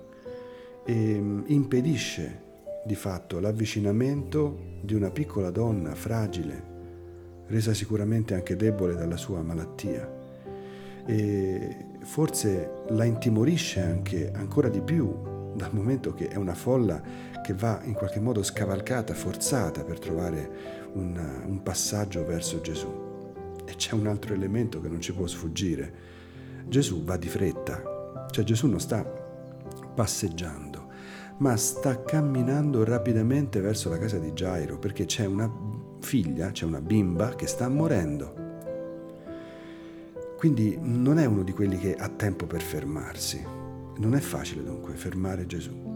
e 0.85 0.93
mm, 0.93 1.43
impedisce 1.47 2.44
di 2.85 2.95
fatto 2.95 3.41
l'avvicinamento 3.41 4.79
di 4.83 4.95
una 4.95 5.11
piccola 5.11 5.51
donna 5.51 5.95
fragile, 5.95 6.73
resa 7.47 7.73
sicuramente 7.73 8.35
anche 8.35 8.57
debole 8.57 8.95
dalla 8.95 9.17
sua 9.17 9.43
malattia. 9.43 10.23
E 11.07 11.77
forse 12.03 12.83
la 12.89 13.05
intimorisce 13.05 13.81
anche 13.81 14.31
ancora 14.33 14.69
di 14.69 14.81
più 14.81 15.53
dal 15.55 15.73
momento 15.73 16.15
che 16.15 16.29
è 16.29 16.37
una 16.37 16.55
folla 16.55 17.01
che 17.43 17.55
va 17.55 17.81
in 17.85 17.93
qualche 17.93 18.21
modo 18.21 18.43
scavalcata, 18.43 19.15
forzata 19.15 19.85
per 19.85 19.99
trovare 19.99 20.51
un, 20.95 21.19
un 21.47 21.63
passaggio 21.63 22.25
verso 22.25 22.61
Gesù. 22.61 23.03
E 23.65 23.75
c'è 23.77 23.95
un 23.95 24.07
altro 24.07 24.35
elemento 24.35 24.81
che 24.81 24.89
non 24.89 25.01
ci 25.01 25.13
può 25.13 25.27
sfuggire 25.27 26.13
Gesù 26.67 27.05
va 27.05 27.17
di 27.17 27.29
fretta, 27.29 28.27
cioè 28.31 28.43
Gesù 28.43 28.67
non 28.67 28.81
sta 28.81 29.05
passeggiando, 29.05 30.74
ma 31.39 31.57
sta 31.57 32.03
camminando 32.03 32.85
rapidamente 32.85 33.61
verso 33.61 33.89
la 33.89 33.99
casa 33.99 34.19
di 34.19 34.33
Gairo 34.33 34.79
perché 34.79 35.05
c'è 35.05 35.27
una 35.27 35.51
figlia, 36.01 36.51
c'è 36.51 36.65
una 36.65 36.81
bimba 36.81 37.35
che 37.35 37.47
sta 37.47 37.69
morendo. 37.69 38.43
Quindi 40.37 40.79
non 40.81 41.19
è 41.19 41.25
uno 41.25 41.43
di 41.43 41.53
quelli 41.53 41.79
che 41.79 41.95
ha 41.95 42.09
tempo 42.09 42.47
per 42.47 42.61
fermarsi. 42.61 43.43
Non 43.97 44.15
è 44.15 44.21
facile 44.21 44.63
dunque 44.63 44.95
fermare 44.95 45.47
Gesù. 45.47 45.93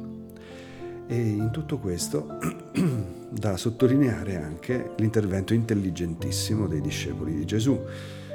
E 1.07 1.17
in 1.17 1.51
tutto 1.53 1.79
questo 1.79 2.39
da 3.31 3.57
sottolineare 3.57 4.37
anche 4.37 4.93
l'intervento 4.97 5.55
intelligentissimo 5.55 6.67
dei 6.67 6.81
discepoli 6.81 7.35
di 7.35 7.45
Gesù 7.45 7.79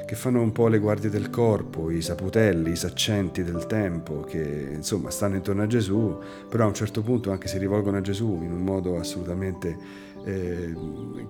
che 0.06 0.16
fanno 0.16 0.42
un 0.42 0.52
po' 0.52 0.68
le 0.68 0.80
guardie 0.80 1.10
del 1.10 1.30
corpo, 1.30 1.90
i 1.90 2.02
saputelli, 2.02 2.72
i 2.72 2.76
saccenti 2.76 3.44
del 3.44 3.66
tempo, 3.66 4.22
che 4.22 4.70
insomma 4.74 5.10
stanno 5.10 5.36
intorno 5.36 5.64
a 5.64 5.68
Gesù, 5.68 6.18
però 6.50 6.66
a 6.66 6.68
un 6.68 6.74
certo 6.74 7.02
punto 7.02 7.32
anche 7.32 7.48
si 7.48 7.58
rivolgono 7.58 7.98
a 7.98 8.02
Gesù 8.02 8.40
in 8.42 8.52
un 8.52 8.62
modo 8.62 8.98
assolutamente 8.98 9.78
eh, 10.26 10.74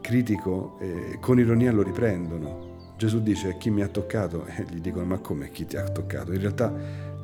critico, 0.01 0.77
eh, 0.79 1.17
con 1.19 1.39
ironia 1.39 1.71
lo 1.71 1.83
riprendono. 1.83 2.71
Gesù 2.97 3.21
dice 3.21 3.57
chi 3.57 3.69
mi 3.69 3.81
ha 3.81 3.87
toccato 3.87 4.45
e 4.49 4.65
gli 4.69 4.79
dicono 4.79 5.05
ma 5.05 5.19
come 5.19 5.51
chi 5.51 5.65
ti 5.65 5.77
ha 5.77 5.83
toccato? 5.83 6.33
In 6.33 6.39
realtà 6.39 6.73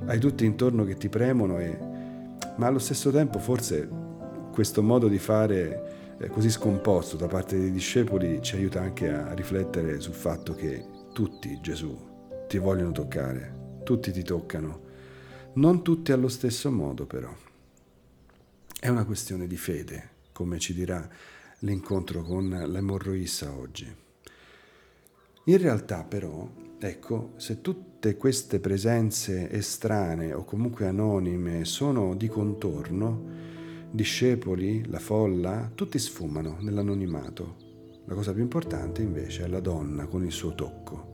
hai 0.06 0.20
tutti 0.20 0.46
intorno 0.46 0.86
che 0.86 0.96
ti 0.96 1.10
premono, 1.10 1.60
e... 1.60 1.78
ma 2.58 2.68
allo 2.68 2.80
stesso 2.80 3.10
tempo 3.12 3.40
forse 3.40 3.88
questo 4.52 4.84
modo 4.84 5.08
di 5.08 5.20
fare 5.20 5.98
così 6.28 6.50
scomposto 6.50 7.16
da 7.16 7.28
parte 7.28 7.58
dei 7.58 7.72
discepoli 7.72 8.42
ci 8.42 8.56
aiuta 8.56 8.82
anche 8.82 9.10
a 9.10 9.32
riflettere 9.34 10.02
sul 10.02 10.14
fatto 10.14 10.54
che 10.54 10.84
tutti, 11.20 11.60
Gesù, 11.60 12.00
ti 12.48 12.58
vogliono 12.60 12.94
toccare, 12.94 13.82
tutti 13.84 14.10
ti 14.14 14.24
toccano, 14.24 14.84
non 15.56 15.84
tutti 15.84 16.14
allo 16.14 16.30
stesso 16.30 16.72
modo 16.72 17.06
però. 17.06 17.30
È 18.80 18.88
una 18.88 19.04
questione 19.04 19.46
di 19.46 19.58
fede, 19.58 20.12
come 20.32 20.60
ci 20.60 20.74
dirà 20.74 21.06
l'incontro 21.60 22.22
con 22.22 22.48
l'emorroissa 22.48 23.52
oggi. 23.52 23.94
In 25.44 25.58
realtà 25.58 26.06
però, 26.06 26.50
ecco, 26.80 27.34
se 27.36 27.60
tutte 27.60 28.16
queste 28.16 28.62
presenze 28.62 29.52
estranee 29.52 30.32
o 30.32 30.46
comunque 30.46 30.88
anonime 30.88 31.66
sono 31.66 32.16
di 32.16 32.30
contorno, 32.30 33.26
discepoli, 33.92 34.88
la 34.88 35.00
folla, 35.00 35.70
tutti 35.76 36.00
sfumano 36.00 36.56
nell'anonimato. 36.62 37.68
La 38.06 38.16
cosa 38.16 38.32
più 38.32 38.42
importante 38.42 39.02
invece 39.02 39.44
è 39.44 39.48
la 39.48 39.60
donna 39.60 40.06
con 40.06 40.24
il 40.24 40.32
suo 40.32 40.56
tocco. 40.56 41.09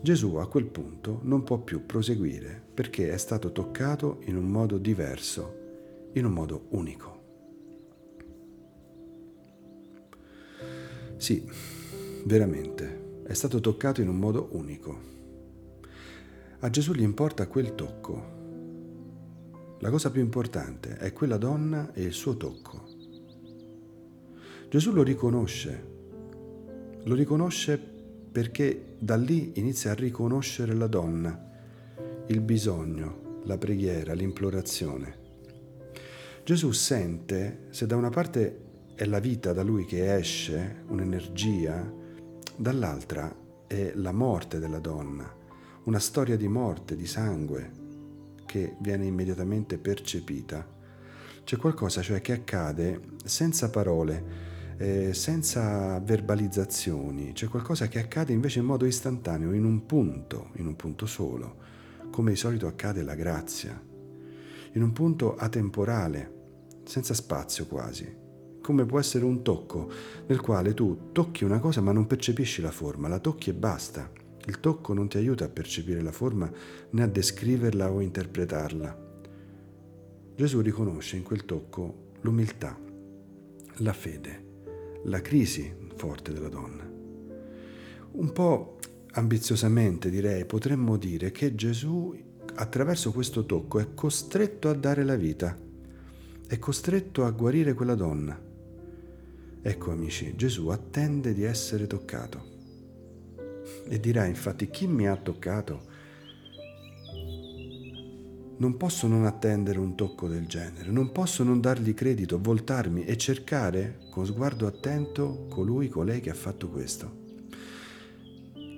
Gesù 0.00 0.36
a 0.36 0.48
quel 0.48 0.66
punto 0.66 1.18
non 1.22 1.42
può 1.42 1.58
più 1.58 1.84
proseguire 1.84 2.62
perché 2.72 3.10
è 3.10 3.16
stato 3.16 3.50
toccato 3.50 4.20
in 4.26 4.36
un 4.36 4.48
modo 4.48 4.78
diverso, 4.78 6.10
in 6.12 6.24
un 6.24 6.32
modo 6.32 6.66
unico. 6.70 7.16
Sì, 11.16 11.44
veramente, 12.24 13.22
è 13.24 13.32
stato 13.32 13.58
toccato 13.58 14.00
in 14.00 14.08
un 14.08 14.16
modo 14.18 14.50
unico. 14.52 15.00
A 16.60 16.70
Gesù 16.70 16.92
gli 16.92 17.02
importa 17.02 17.48
quel 17.48 17.74
tocco. 17.74 18.36
La 19.80 19.90
cosa 19.90 20.12
più 20.12 20.20
importante 20.20 20.96
è 20.96 21.12
quella 21.12 21.38
donna 21.38 21.92
e 21.92 22.02
il 22.02 22.12
suo 22.12 22.36
tocco. 22.36 22.84
Gesù 24.68 24.92
lo 24.92 25.02
riconosce, 25.02 25.86
lo 27.02 27.14
riconosce 27.14 27.96
perché 28.38 28.94
da 29.00 29.16
lì 29.16 29.54
inizia 29.56 29.90
a 29.90 29.94
riconoscere 29.94 30.72
la 30.72 30.86
donna, 30.86 31.36
il 32.28 32.40
bisogno, 32.40 33.40
la 33.46 33.58
preghiera, 33.58 34.12
l'implorazione. 34.12 35.16
Gesù 36.44 36.70
sente 36.70 37.66
se 37.70 37.86
da 37.86 37.96
una 37.96 38.10
parte 38.10 38.58
è 38.94 39.06
la 39.06 39.18
vita 39.18 39.52
da 39.52 39.64
lui 39.64 39.84
che 39.86 40.14
esce, 40.14 40.84
un'energia, 40.86 41.92
dall'altra 42.54 43.34
è 43.66 43.90
la 43.96 44.12
morte 44.12 44.60
della 44.60 44.78
donna, 44.78 45.28
una 45.86 45.98
storia 45.98 46.36
di 46.36 46.46
morte, 46.46 46.94
di 46.94 47.06
sangue, 47.08 47.72
che 48.46 48.76
viene 48.78 49.06
immediatamente 49.06 49.78
percepita. 49.78 50.64
C'è 51.42 51.56
qualcosa 51.56 52.02
cioè 52.02 52.20
che 52.20 52.34
accade 52.34 53.00
senza 53.24 53.68
parole, 53.68 54.47
eh, 54.78 55.12
senza 55.12 55.98
verbalizzazioni, 55.98 57.32
c'è 57.32 57.48
qualcosa 57.48 57.88
che 57.88 57.98
accade 57.98 58.32
invece 58.32 58.60
in 58.60 58.64
modo 58.64 58.86
istantaneo, 58.86 59.52
in 59.52 59.64
un 59.64 59.84
punto, 59.86 60.50
in 60.54 60.66
un 60.66 60.76
punto 60.76 61.04
solo, 61.04 61.56
come 62.10 62.30
di 62.30 62.36
solito 62.36 62.68
accade 62.68 63.02
la 63.02 63.16
grazia, 63.16 63.80
in 64.72 64.82
un 64.82 64.92
punto 64.92 65.34
atemporale, 65.36 66.36
senza 66.84 67.12
spazio 67.12 67.66
quasi, 67.66 68.08
come 68.62 68.86
può 68.86 69.00
essere 69.00 69.24
un 69.24 69.42
tocco 69.42 69.90
nel 70.26 70.40
quale 70.40 70.74
tu 70.74 71.10
tocchi 71.10 71.42
una 71.42 71.58
cosa 71.58 71.80
ma 71.80 71.90
non 71.90 72.06
percepisci 72.06 72.62
la 72.62 72.70
forma, 72.70 73.08
la 73.08 73.18
tocchi 73.18 73.50
e 73.50 73.54
basta. 73.54 74.10
Il 74.44 74.60
tocco 74.60 74.94
non 74.94 75.08
ti 75.08 75.18
aiuta 75.18 75.44
a 75.44 75.50
percepire 75.50 76.00
la 76.00 76.12
forma 76.12 76.50
né 76.90 77.02
a 77.02 77.06
descriverla 77.06 77.90
o 77.90 78.00
interpretarla. 78.00 79.06
Gesù 80.36 80.60
riconosce 80.60 81.16
in 81.16 81.22
quel 81.22 81.44
tocco 81.44 82.12
l'umiltà, 82.20 82.78
la 83.78 83.92
fede 83.92 84.46
la 85.04 85.20
crisi 85.20 85.72
forte 85.96 86.32
della 86.32 86.48
donna. 86.48 86.88
Un 88.10 88.32
po' 88.32 88.78
ambiziosamente 89.12 90.10
direi, 90.10 90.44
potremmo 90.44 90.96
dire 90.96 91.30
che 91.30 91.54
Gesù 91.54 92.16
attraverso 92.54 93.12
questo 93.12 93.44
tocco 93.46 93.78
è 93.78 93.94
costretto 93.94 94.68
a 94.68 94.74
dare 94.74 95.04
la 95.04 95.16
vita, 95.16 95.56
è 96.46 96.58
costretto 96.58 97.24
a 97.24 97.30
guarire 97.30 97.74
quella 97.74 97.94
donna. 97.94 98.40
Ecco 99.60 99.90
amici, 99.90 100.34
Gesù 100.34 100.68
attende 100.68 101.34
di 101.34 101.42
essere 101.42 101.86
toccato. 101.86 102.56
E 103.86 104.00
dirà 104.00 104.24
infatti 104.24 104.70
chi 104.70 104.86
mi 104.86 105.06
ha 105.06 105.16
toccato? 105.16 105.96
Non 108.60 108.76
posso 108.76 109.06
non 109.06 109.24
attendere 109.24 109.78
un 109.78 109.94
tocco 109.94 110.26
del 110.26 110.46
genere, 110.46 110.90
non 110.90 111.12
posso 111.12 111.44
non 111.44 111.60
dargli 111.60 111.94
credito, 111.94 112.40
voltarmi 112.40 113.04
e 113.04 113.16
cercare 113.16 113.98
con 114.10 114.26
sguardo 114.26 114.66
attento 114.66 115.46
colui, 115.48 115.88
colei 115.88 116.20
che 116.20 116.30
ha 116.30 116.34
fatto 116.34 116.68
questo. 116.68 117.26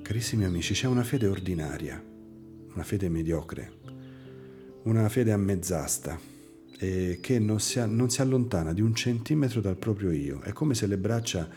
Carissimi 0.02 0.44
amici, 0.44 0.74
c'è 0.74 0.86
una 0.86 1.02
fede 1.02 1.28
ordinaria, 1.28 2.02
una 2.74 2.82
fede 2.82 3.08
mediocre, 3.08 3.72
una 4.82 5.08
fede 5.08 5.32
a 5.32 5.38
mezz'asta 5.38 6.18
e 6.78 7.18
che 7.22 7.38
non 7.38 7.58
si, 7.58 7.82
non 7.86 8.10
si 8.10 8.20
allontana 8.20 8.74
di 8.74 8.82
un 8.82 8.94
centimetro 8.94 9.62
dal 9.62 9.76
proprio 9.76 10.10
io. 10.10 10.40
È 10.42 10.52
come 10.52 10.74
se 10.74 10.86
le 10.86 10.98
braccia 10.98 11.48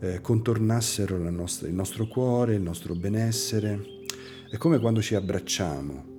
eh, 0.00 0.20
contornassero 0.20 1.18
nostra, 1.30 1.68
il 1.68 1.74
nostro 1.74 2.08
cuore, 2.08 2.56
il 2.56 2.62
nostro 2.62 2.96
benessere. 2.96 3.80
È 4.50 4.56
come 4.56 4.80
quando 4.80 5.00
ci 5.00 5.14
abbracciamo 5.14 6.18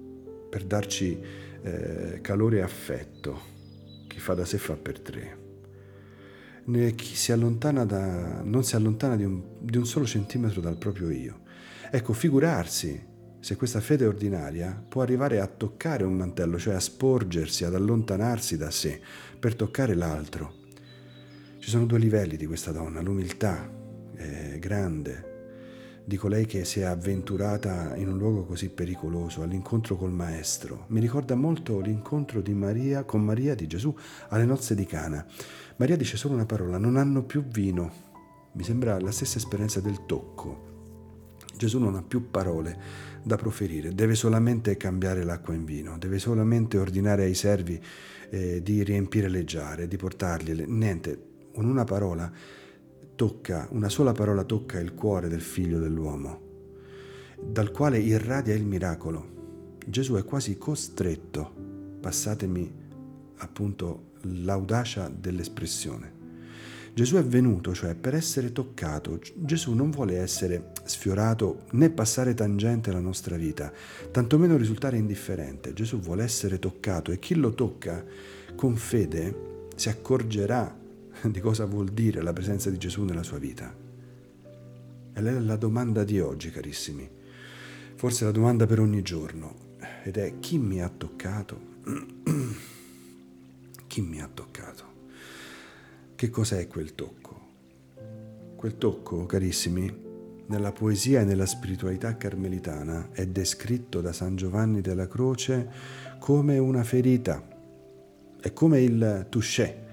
per 0.51 0.65
darci 0.65 1.17
eh, 1.63 2.20
calore 2.22 2.58
e 2.58 2.62
affetto. 2.62 3.50
chi 4.08 4.20
fa 4.20 4.34
da 4.34 4.43
sé 4.43 4.58
fa 4.58 4.75
per 4.75 5.00
tre. 5.00 5.39
Chi 6.93 7.15
si 7.15 7.31
allontana 7.31 7.86
da, 7.86 8.41
non 8.43 8.63
si 8.65 8.75
allontana 8.75 9.15
di 9.15 9.24
un, 9.24 9.41
di 9.60 9.77
un 9.77 9.86
solo 9.86 10.05
centimetro 10.05 10.60
dal 10.60 10.77
proprio 10.77 11.10
io. 11.10 11.39
Ecco, 11.89 12.12
figurarsi 12.12 13.08
se 13.39 13.55
questa 13.55 13.79
fede 13.79 14.05
ordinaria 14.05 14.86
può 14.88 15.01
arrivare 15.01 15.39
a 15.39 15.48
toccare 15.48 16.03
un 16.03 16.13
mantello, 16.13 16.60
cioè 16.60 16.75
a 16.75 16.79
sporgersi, 16.79 17.63
ad 17.63 17.74
allontanarsi 17.74 18.58
da 18.58 18.70
sé 18.70 19.00
per 19.39 19.55
toccare 19.55 19.96
l'altro. 19.96 20.60
Ci 21.58 21.70
sono 21.70 21.86
due 21.86 22.00
livelli 22.00 22.36
di 22.36 22.46
questa 22.46 22.72
donna, 22.72 23.01
l'umiltà 23.01 23.70
è 24.13 24.60
grande 24.60 25.31
di 26.03 26.17
colei 26.17 26.46
che 26.46 26.65
si 26.65 26.79
è 26.79 26.84
avventurata 26.84 27.96
in 27.96 28.08
un 28.10 28.17
luogo 28.17 28.43
così 28.43 28.70
pericoloso, 28.70 29.41
all'incontro 29.41 29.96
col 29.96 30.12
Maestro. 30.12 30.86
Mi 30.88 31.00
ricorda 31.00 31.36
molto 31.36 31.79
l'incontro 31.79 32.41
di 32.41 32.53
Maria 32.53 33.03
con 33.03 33.24
Maria 33.24 33.55
di 33.55 33.67
Gesù 33.67 33.96
alle 34.29 34.46
nozze 34.46 34.75
di 34.75 34.86
Cana. 34.86 35.25
Maria 35.77 35.96
dice 35.96 36.17
solo 36.17 36.34
una 36.34 36.46
parola, 36.46 36.77
non 36.77 36.98
hanno 36.98 37.24
più 37.24 37.43
vino. 37.43 37.91
Mi 38.53 38.63
sembra 38.63 39.00
la 39.00 39.12
stessa 39.12 39.38
esperienza 39.38 39.79
del 39.79 40.05
tocco. 40.05 40.70
Gesù 41.55 41.79
non 41.79 41.96
ha 41.96 42.01
più 42.01 42.31
parole 42.31 42.77
da 43.24 43.36
proferire, 43.36 43.93
deve 43.93 44.15
solamente 44.15 44.77
cambiare 44.77 45.24
l'acqua 45.24 45.53
in 45.53 45.63
vino, 45.63 45.98
deve 45.98 46.17
solamente 46.17 46.77
ordinare 46.77 47.24
ai 47.24 47.36
servi 47.36 47.79
eh, 48.31 48.63
di 48.63 48.84
riempire 48.84 49.29
le 49.29 49.43
giare, 49.43 49.88
di 49.88 49.96
portargliele. 49.96 50.65
Niente, 50.65 51.22
con 51.53 51.65
una 51.65 51.84
parola 51.84 52.31
tocca, 53.15 53.68
una 53.72 53.89
sola 53.89 54.12
parola 54.12 54.44
tocca 54.44 54.80
il 54.80 54.94
cuore 54.94 55.27
del 55.27 55.41
figlio 55.41 55.80
dell'uomo, 55.80 56.41
dal 57.39 57.72
quale 57.72 58.00
irradia 58.00 58.53
il 58.53 58.65
miracolo. 58.65 59.77
Gesù 59.86 60.15
è 60.15 60.24
quasi 60.24 60.58
costretto, 60.58 61.51
passatemi 62.00 62.80
appunto 63.38 64.12
l'audacia 64.22 65.10
dell'espressione. 65.10 66.20
Gesù 66.94 67.15
è 67.15 67.24
venuto, 67.24 67.74
cioè 67.74 67.96
per 67.96 68.15
essere 68.15 68.51
toccato. 68.51 69.20
Gesù 69.36 69.74
non 69.74 69.91
vuole 69.91 70.18
essere 70.18 70.72
sfiorato 70.84 71.63
né 71.72 71.89
passare 71.89 72.34
tangente 72.34 72.89
alla 72.89 73.00
nostra 73.00 73.38
vita, 73.38 73.72
tantomeno 74.12 74.58
risultare 74.58 74.98
indifferente. 74.98 75.72
Gesù 75.74 76.00
vuole 76.00 76.24
essere 76.24 76.60
toccato 76.60 77.12
e 77.12 77.20
chi 77.20 77.36
lo 77.36 77.53
tocca 77.53 78.03
con 78.56 78.75
fede 78.75 79.68
si 79.75 79.88
accorgerà 79.88 80.80
di 81.30 81.40
cosa 81.40 81.66
vuol 81.66 81.90
dire 81.90 82.22
la 82.22 82.34
presenza 82.34 82.70
di 82.70 82.78
Gesù 82.78 83.04
nella 83.04 83.24
sua 83.24 83.38
vita. 83.38 83.74
E 85.13 85.20
è 85.20 85.40
la 85.40 85.56
domanda 85.56 86.04
di 86.04 86.20
oggi, 86.20 86.50
carissimi. 86.50 87.10
Forse 87.96 88.25
la 88.25 88.32
domanda 88.32 88.66
per 88.66 88.80
ogni 88.80 89.01
giorno. 89.01 89.70
Ed 90.04 90.18
è 90.18 90.40
chi 90.40 90.58
mi 90.58 90.82
ha 90.82 90.90
toccato? 90.90 91.60
chi 93.88 94.01
mi 94.01 94.22
ha 94.22 94.30
toccato? 94.34 94.84
Che 96.16 96.30
cos'è 96.30 96.68
quel 96.68 96.96
tocco? 96.96 97.40
Quel 98.56 98.78
tocco, 98.78 99.25
carissimi, 99.25 100.10
nella 100.51 100.72
poesia 100.72 101.22
e 101.22 101.24
nella 101.24 101.46
spiritualità 101.46 102.18
carmelitana 102.18 103.10
è 103.12 103.25
descritto 103.25 104.01
da 104.01 104.12
San 104.12 104.36
Giovanni 104.36 104.82
della 104.82 105.08
Croce 105.08 105.70
come 106.20 106.58
una 106.58 106.84
ferita, 106.84 107.42
è 108.40 108.54
come 108.54 108.82
il 108.82 109.28
touché, 109.30 109.91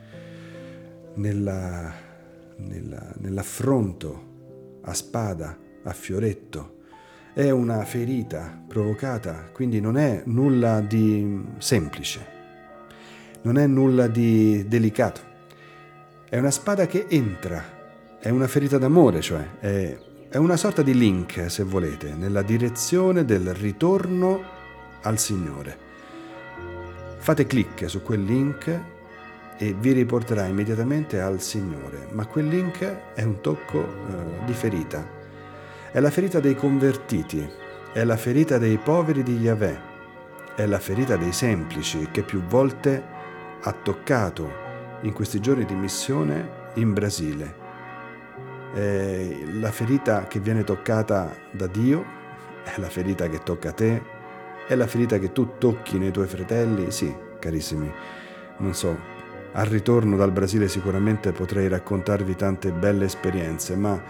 nella, 1.18 1.92
nella, 2.56 3.12
nell'affronto 3.18 4.80
a 4.82 4.94
spada, 4.94 5.56
a 5.82 5.92
fioretto. 5.92 6.76
È 7.34 7.50
una 7.50 7.84
ferita 7.84 8.64
provocata, 8.66 9.50
quindi 9.52 9.80
non 9.80 9.96
è 9.96 10.22
nulla 10.24 10.80
di 10.80 11.44
semplice, 11.58 12.26
non 13.42 13.58
è 13.58 13.66
nulla 13.66 14.08
di 14.08 14.66
delicato. 14.66 15.20
È 16.28 16.38
una 16.38 16.50
spada 16.50 16.86
che 16.86 17.06
entra, 17.08 17.62
è 18.18 18.30
una 18.30 18.48
ferita 18.48 18.78
d'amore, 18.78 19.20
cioè 19.20 19.58
è, 19.60 19.98
è 20.28 20.36
una 20.36 20.56
sorta 20.56 20.82
di 20.82 20.94
link, 20.94 21.50
se 21.50 21.62
volete, 21.62 22.14
nella 22.14 22.42
direzione 22.42 23.24
del 23.24 23.54
ritorno 23.54 24.42
al 25.02 25.18
Signore. 25.18 25.86
Fate 27.18 27.46
clic 27.46 27.88
su 27.88 28.02
quel 28.02 28.24
link 28.24 28.96
e 29.58 29.74
vi 29.78 29.92
riporterà 29.92 30.46
immediatamente 30.46 31.20
al 31.20 31.40
Signore. 31.40 32.06
Ma 32.12 32.26
quel 32.26 32.46
link 32.46 33.12
è 33.14 33.22
un 33.22 33.40
tocco 33.40 33.80
eh, 33.80 34.44
di 34.44 34.52
ferita. 34.52 35.06
È 35.90 35.98
la 35.98 36.10
ferita 36.10 36.38
dei 36.38 36.54
convertiti, 36.54 37.46
è 37.92 38.04
la 38.04 38.16
ferita 38.16 38.56
dei 38.56 38.78
poveri 38.78 39.24
di 39.24 39.36
Yahweh, 39.36 39.80
è 40.54 40.64
la 40.66 40.78
ferita 40.78 41.16
dei 41.16 41.32
semplici 41.32 42.08
che 42.12 42.22
più 42.22 42.40
volte 42.42 43.02
ha 43.60 43.72
toccato 43.72 44.66
in 45.02 45.12
questi 45.12 45.40
giorni 45.40 45.64
di 45.64 45.74
missione 45.74 46.70
in 46.74 46.92
Brasile. 46.92 47.66
È 48.74 49.36
la 49.58 49.72
ferita 49.72 50.26
che 50.28 50.38
viene 50.38 50.62
toccata 50.62 51.34
da 51.50 51.66
Dio, 51.66 52.04
è 52.62 52.78
la 52.78 52.88
ferita 52.88 53.28
che 53.28 53.42
tocca 53.42 53.70
a 53.70 53.72
te, 53.72 54.02
è 54.68 54.74
la 54.76 54.86
ferita 54.86 55.18
che 55.18 55.32
tu 55.32 55.56
tocchi 55.58 55.98
nei 55.98 56.12
tuoi 56.12 56.26
fratelli, 56.28 56.90
sì, 56.90 57.12
carissimi, 57.40 57.90
non 58.58 58.74
so, 58.74 59.16
al 59.52 59.66
ritorno 59.66 60.16
dal 60.16 60.30
Brasile 60.30 60.68
sicuramente 60.68 61.32
potrei 61.32 61.68
raccontarvi 61.68 62.36
tante 62.36 62.70
belle 62.70 63.06
esperienze, 63.06 63.76
ma 63.76 64.00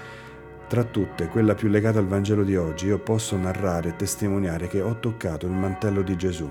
tra 0.69 0.85
tutte, 0.85 1.29
quella 1.29 1.55
più 1.55 1.69
legata 1.69 1.99
al 1.99 2.07
Vangelo 2.07 2.43
di 2.43 2.57
oggi, 2.57 2.87
io 2.87 2.99
posso 2.99 3.37
narrare 3.37 3.91
e 3.91 3.97
testimoniare 3.97 4.69
che 4.69 4.83
ho 4.83 4.99
toccato 4.99 5.47
il 5.47 5.53
mantello 5.53 6.03
di 6.03 6.17
Gesù. 6.17 6.51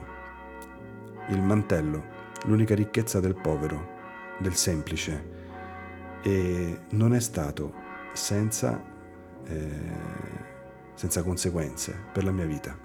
Il 1.29 1.41
mantello, 1.41 2.03
l'unica 2.45 2.73
ricchezza 2.73 3.19
del 3.19 3.35
povero, 3.35 3.95
del 4.39 4.55
semplice, 4.55 5.35
e 6.23 6.79
non 6.91 7.13
è 7.13 7.19
stato 7.19 7.73
senza, 8.13 8.81
eh, 9.43 9.69
senza 10.95 11.21
conseguenze 11.21 11.95
per 12.11 12.23
la 12.23 12.31
mia 12.31 12.45
vita. 12.45 12.75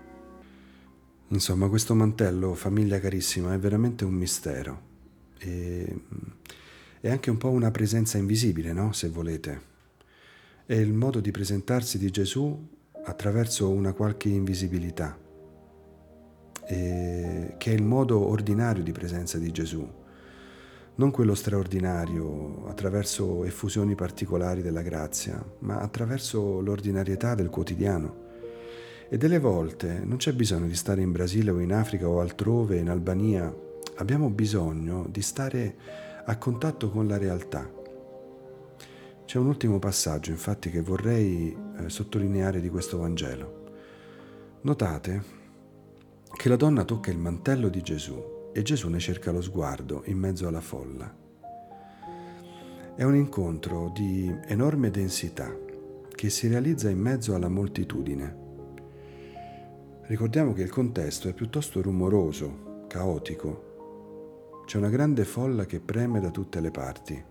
Insomma, 1.29 1.69
questo 1.69 1.95
mantello, 1.95 2.53
famiglia 2.55 3.01
carissima, 3.01 3.55
è 3.55 3.59
veramente 3.59 4.05
un 4.05 4.13
mistero 4.13 4.91
e, 5.43 6.01
è 7.01 7.11
anche 7.11 7.31
un 7.31 7.39
po' 7.39 7.51
una 7.51 7.71
presenza 7.71 8.19
invisibile, 8.19 8.73
no? 8.73 8.93
se 8.93 9.09
volete. 9.09 9.71
È 10.65 10.75
il 10.75 10.93
modo 10.93 11.21
di 11.21 11.31
presentarsi 11.31 11.99
di 11.99 12.11
Gesù 12.11 12.69
attraverso 13.05 13.69
una 13.71 13.93
qualche 13.93 14.29
invisibilità, 14.29 15.19
che 16.65 17.57
è 17.59 17.71
il 17.71 17.83
modo 17.83 18.27
ordinario 18.29 18.83
di 18.85 18.93
presenza 18.93 19.39
di 19.39 19.51
Gesù, 19.51 19.87
non 20.95 21.11
quello 21.11 21.35
straordinario 21.35 22.67
attraverso 22.67 23.45
effusioni 23.45 23.95
particolari 23.95 24.63
della 24.63 24.83
grazia, 24.83 25.45
ma 25.61 25.81
attraverso 25.81 26.61
l'ordinarietà 26.61 27.35
del 27.35 27.51
quotidiano. 27.51 28.21
E 29.09 29.19
delle 29.19 29.39
volte 29.39 30.01
non 30.05 30.19
c'è 30.19 30.33
bisogno 30.33 30.67
di 30.67 30.77
stare 30.77 31.03
in 31.03 31.13
Brasile 31.13 31.51
o 31.51 31.59
in 31.59 31.73
Africa 31.73 32.09
o 32.09 32.21
altrove, 32.21 32.79
in 32.79 32.89
Albania, 32.89 33.55
abbiamo 34.03 34.31
bisogno 34.31 35.07
di 35.09 35.23
stare 35.23 35.77
a 36.25 36.37
contatto 36.37 36.91
con 36.91 37.07
la 37.07 37.19
realtà. 37.19 37.71
C'è 39.25 39.39
un 39.39 39.47
ultimo 39.47 39.79
passaggio, 39.79 40.33
infatti, 40.33 40.71
che 40.71 40.83
vorrei 40.83 41.57
eh, 41.79 41.89
sottolineare 41.89 42.61
di 42.61 42.69
questo 42.69 42.99
Vangelo. 42.99 43.61
Notate 44.63 45.41
che 46.35 46.49
la 46.49 46.57
donna 46.57 46.85
tocca 46.85 47.13
il 47.13 47.19
mantello 47.19 47.69
di 47.69 47.81
Gesù 47.81 48.51
e 48.53 48.63
Gesù 48.63 48.89
ne 48.89 48.99
cerca 48.99 49.31
lo 49.31 49.41
sguardo 49.41 50.03
in 50.07 50.19
mezzo 50.19 50.49
alla 50.49 50.61
folla. 50.61 51.17
È 52.97 53.05
un 53.05 53.15
incontro 53.15 53.93
di 53.95 54.35
enorme 54.47 54.91
densità 54.91 55.57
che 56.13 56.29
si 56.29 56.49
realizza 56.49 56.91
in 56.91 56.99
mezzo 56.99 57.37
alla 57.37 57.49
moltitudine. 57.49 58.37
Ricordiamo 60.03 60.53
che 60.53 60.63
il 60.63 60.71
contesto 60.71 61.29
è 61.29 61.33
piuttosto 61.33 61.81
rumoroso, 61.81 62.85
caotico, 62.89 63.71
c'è 64.65 64.79
una 64.79 64.89
grande 64.89 65.25
folla 65.25 65.67
che 65.67 65.81
preme 65.81 66.21
da 66.21 66.31
tutte 66.31 66.61
le 66.61 66.71
parti. 66.71 67.25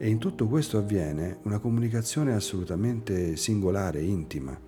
E 0.00 0.08
in 0.08 0.18
tutto 0.18 0.46
questo 0.46 0.78
avviene 0.78 1.38
una 1.42 1.58
comunicazione 1.58 2.34
assolutamente 2.34 3.36
singolare, 3.36 4.00
intima. 4.00 4.58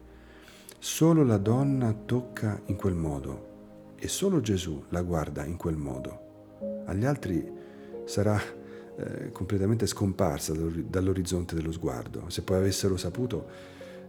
Solo 0.78 1.24
la 1.24 1.38
donna 1.38 1.92
tocca 1.92 2.60
in 2.66 2.76
quel 2.76 2.94
modo 2.94 3.94
e 3.96 4.08
solo 4.08 4.40
Gesù 4.40 4.84
la 4.88 5.02
guarda 5.02 5.44
in 5.44 5.56
quel 5.56 5.76
modo. 5.76 6.84
Agli 6.86 7.04
altri 7.04 7.48
sarà 8.04 8.40
eh, 8.96 9.30
completamente 9.30 9.86
scomparsa 9.86 10.52
dall'orizzonte 10.54 11.54
dello 11.54 11.72
sguardo. 11.72 12.28
Se 12.28 12.42
poi 12.42 12.56
avessero 12.56 12.96
saputo 12.96 13.46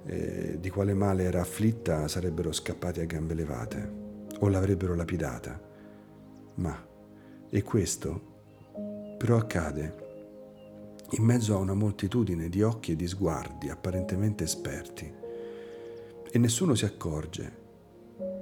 eh, 0.05 0.57
di 0.60 0.69
quale 0.69 0.93
male 0.93 1.23
era 1.23 1.41
afflitta, 1.41 2.07
sarebbero 2.07 2.51
scappati 2.51 2.99
a 2.99 3.05
gambe 3.05 3.34
levate 3.34 3.91
o 4.39 4.47
l'avrebbero 4.47 4.95
lapidata. 4.95 5.60
Ma 6.55 6.89
e 7.51 7.61
questo 7.61 8.29
però 9.19 9.37
accade 9.37 9.99
in 11.11 11.23
mezzo 11.23 11.53
a 11.53 11.59
una 11.59 11.75
moltitudine 11.75 12.49
di 12.49 12.63
occhi 12.63 12.93
e 12.93 12.95
di 12.95 13.05
sguardi 13.05 13.69
apparentemente 13.69 14.45
esperti 14.45 15.13
e 16.31 16.39
nessuno 16.39 16.73
si 16.73 16.85
accorge 16.85 17.59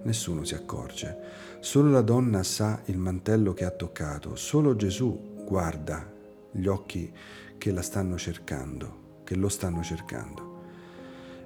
nessuno 0.04 0.44
si 0.44 0.56
accorge. 0.56 1.18
Solo 1.60 1.90
la 1.90 2.02
donna 2.02 2.44
sa 2.44 2.82
il 2.86 2.98
mantello 2.98 3.54
che 3.54 3.66
ha 3.66 3.72
toccato, 3.72 4.36
solo 4.36 4.76
Gesù 4.76 5.44
guarda 5.46 6.10
gli 6.52 6.68
occhi 6.68 7.12
che 7.58 7.72
la 7.72 7.82
stanno 7.82 8.18
cercando, 8.18 9.18
che 9.24 9.36
lo 9.36 9.50
stanno 9.50 9.84
cercando. 9.84 10.58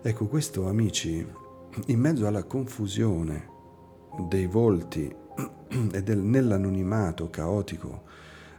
Ecco, 0.02 0.28
questo 0.28 0.67
amici, 0.67 1.26
in 1.88 1.99
mezzo 1.99 2.28
alla 2.28 2.43
confusione 2.43 3.49
dei 4.28 4.45
volti 4.45 5.13
e 5.91 6.04
del, 6.04 6.19
nell'anonimato 6.19 7.30
caotico 7.30 8.04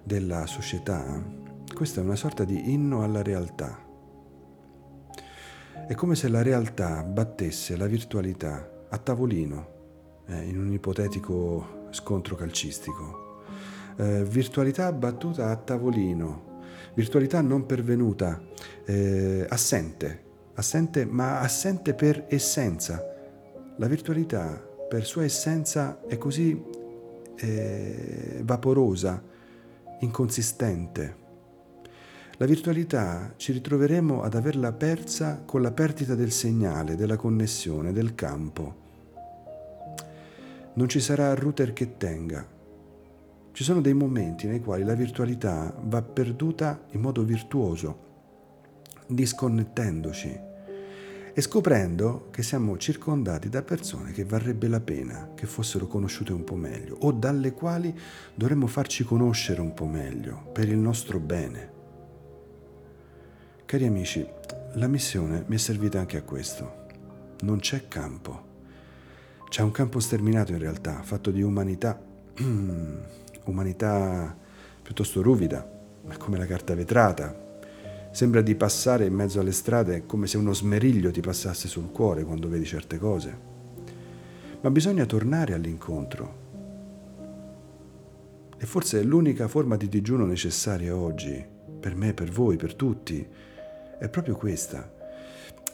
della 0.03 0.47
società, 0.47 1.23
questa 1.75 2.01
è 2.01 2.05
una 2.05 2.17
sorta 2.17 2.45
di 2.45 2.73
inno 2.73 3.03
alla 3.03 3.23
realtà. 3.23 3.83
È 5.87 5.95
come 5.95 6.15
se 6.15 6.29
la 6.29 6.43
realtà 6.43 7.03
battesse 7.03 7.77
la 7.77 7.87
virtualità 7.87 8.87
a 8.89 8.99
tavolino 8.99 9.69
eh, 10.27 10.43
in 10.43 10.59
un 10.59 10.73
ipotetico 10.73 11.89
scontro 11.91 12.37
calcistico. 12.37 13.43
Eh, 13.97 14.25
virtualità 14.25 14.93
battuta 14.93 15.51
a 15.51 15.57
tavolino, 15.57 16.63
virtualità 16.95 17.41
non 17.41 17.67
pervenuta, 17.67 18.41
eh, 18.85 19.47
assente, 19.49 20.23
assente 20.55 21.05
ma 21.05 21.41
assente 21.41 21.95
per 21.95 22.27
essenza. 22.29 23.03
La 23.77 23.87
virtualità 23.87 24.73
per 24.89 25.05
sua 25.05 25.25
essenza 25.25 26.01
è 26.07 26.19
così 26.19 26.63
eh, 27.37 28.41
vaporosa, 28.43 29.23
inconsistente. 30.01 31.23
La 32.37 32.47
virtualità 32.47 33.35
ci 33.37 33.53
ritroveremo 33.53 34.23
ad 34.23 34.35
averla 34.35 34.73
persa 34.73 35.43
con 35.45 35.63
la 35.63 35.71
perdita 35.71 36.15
del 36.15 36.33
segnale, 36.33 36.97
della 36.97 37.17
connessione, 37.17 37.93
del 37.93 38.15
campo 38.15 38.83
non 40.75 40.89
ci 40.89 41.01
sarà 41.01 41.35
router 41.35 41.73
che 41.73 41.97
tenga. 41.97 42.47
Ci 43.53 43.63
sono 43.63 43.81
dei 43.81 43.95
momenti 43.95 44.47
nei 44.49 44.61
quali 44.61 44.83
la 44.83 44.95
virtualità 44.95 45.73
va 45.85 46.03
perduta 46.03 46.81
in 46.91 47.01
modo 47.01 47.23
virtuoso, 47.23 47.99
disconnettendoci 49.07 50.53
e 51.35 51.41
scoprendo 51.41 52.29
che 52.31 52.43
siamo 52.43 52.79
circondati 52.79 53.49
da 53.49 53.63
persone 53.63 54.13
che 54.13 54.25
varrebbe 54.25 54.69
la 54.69 54.81
pena 54.81 55.33
che 55.35 55.47
fossero 55.47 55.87
conosciute 55.87 56.33
un 56.33 56.45
po' 56.45 56.55
meglio 56.55 56.97
o 57.01 57.13
dalle 57.13 57.53
quali 57.53 57.95
dovremmo 58.35 58.69
farci 58.69 59.05
conoscere 59.05 59.61
un 59.61 59.75
po' 59.75 59.87
meglio 59.87 60.49
per 60.53 60.69
il 60.69 60.79
nostro 60.79 61.19
bene. 61.19 61.73
Cari 63.65 63.87
amici, 63.87 64.27
la 64.75 64.87
missione 64.87 65.45
mi 65.49 65.57
è 65.57 65.59
servita 65.59 65.99
anche 65.99 66.17
a 66.17 66.23
questo. 66.23 66.83
Non 67.41 67.59
c'è 67.59 67.89
campo 67.89 68.53
c'è 69.55 69.63
un 69.63 69.71
campo 69.71 70.01
sterminato 70.01 70.51
in 70.51 70.59
realtà, 70.59 71.01
fatto 71.05 71.31
di 71.31 71.41
umanità, 71.41 71.97
umanità 73.45 74.37
piuttosto 74.83 75.23
ruvida, 75.23 75.65
come 76.19 76.39
la 76.39 76.45
carta 76.45 76.75
vetrata. 76.75 77.44
Sembra 78.15 78.43
di 78.43 78.55
passare 78.55 79.07
in 79.07 79.13
mezzo 79.13 79.41
alle 79.41 79.51
strade 79.51 80.07
come 80.07 80.29
se 80.29 80.37
uno 80.37 80.55
smeriglio 80.55 81.11
ti 81.11 81.21
passasse 81.21 81.67
sul 81.67 81.91
cuore 81.91 82.23
quando 82.23 82.49
vedi 82.49 82.65
certe 82.65 82.97
cose. 82.97 83.39
Ma 84.61 84.71
bisogna 84.71 85.05
tornare 85.05 85.53
all'incontro. 85.53 86.43
E 88.57 88.65
forse 88.67 89.03
l'unica 89.03 89.49
forma 89.49 89.77
di 89.77 89.89
digiuno 89.89 90.27
necessaria 90.27 90.95
oggi, 90.95 91.45
per 91.81 91.97
me, 91.97 92.15
per 92.15 92.31
voi, 92.31 92.55
per 92.55 92.77
tutti, 92.77 93.27
è 93.99 94.09
proprio 94.09 94.37
questa. 94.37 94.89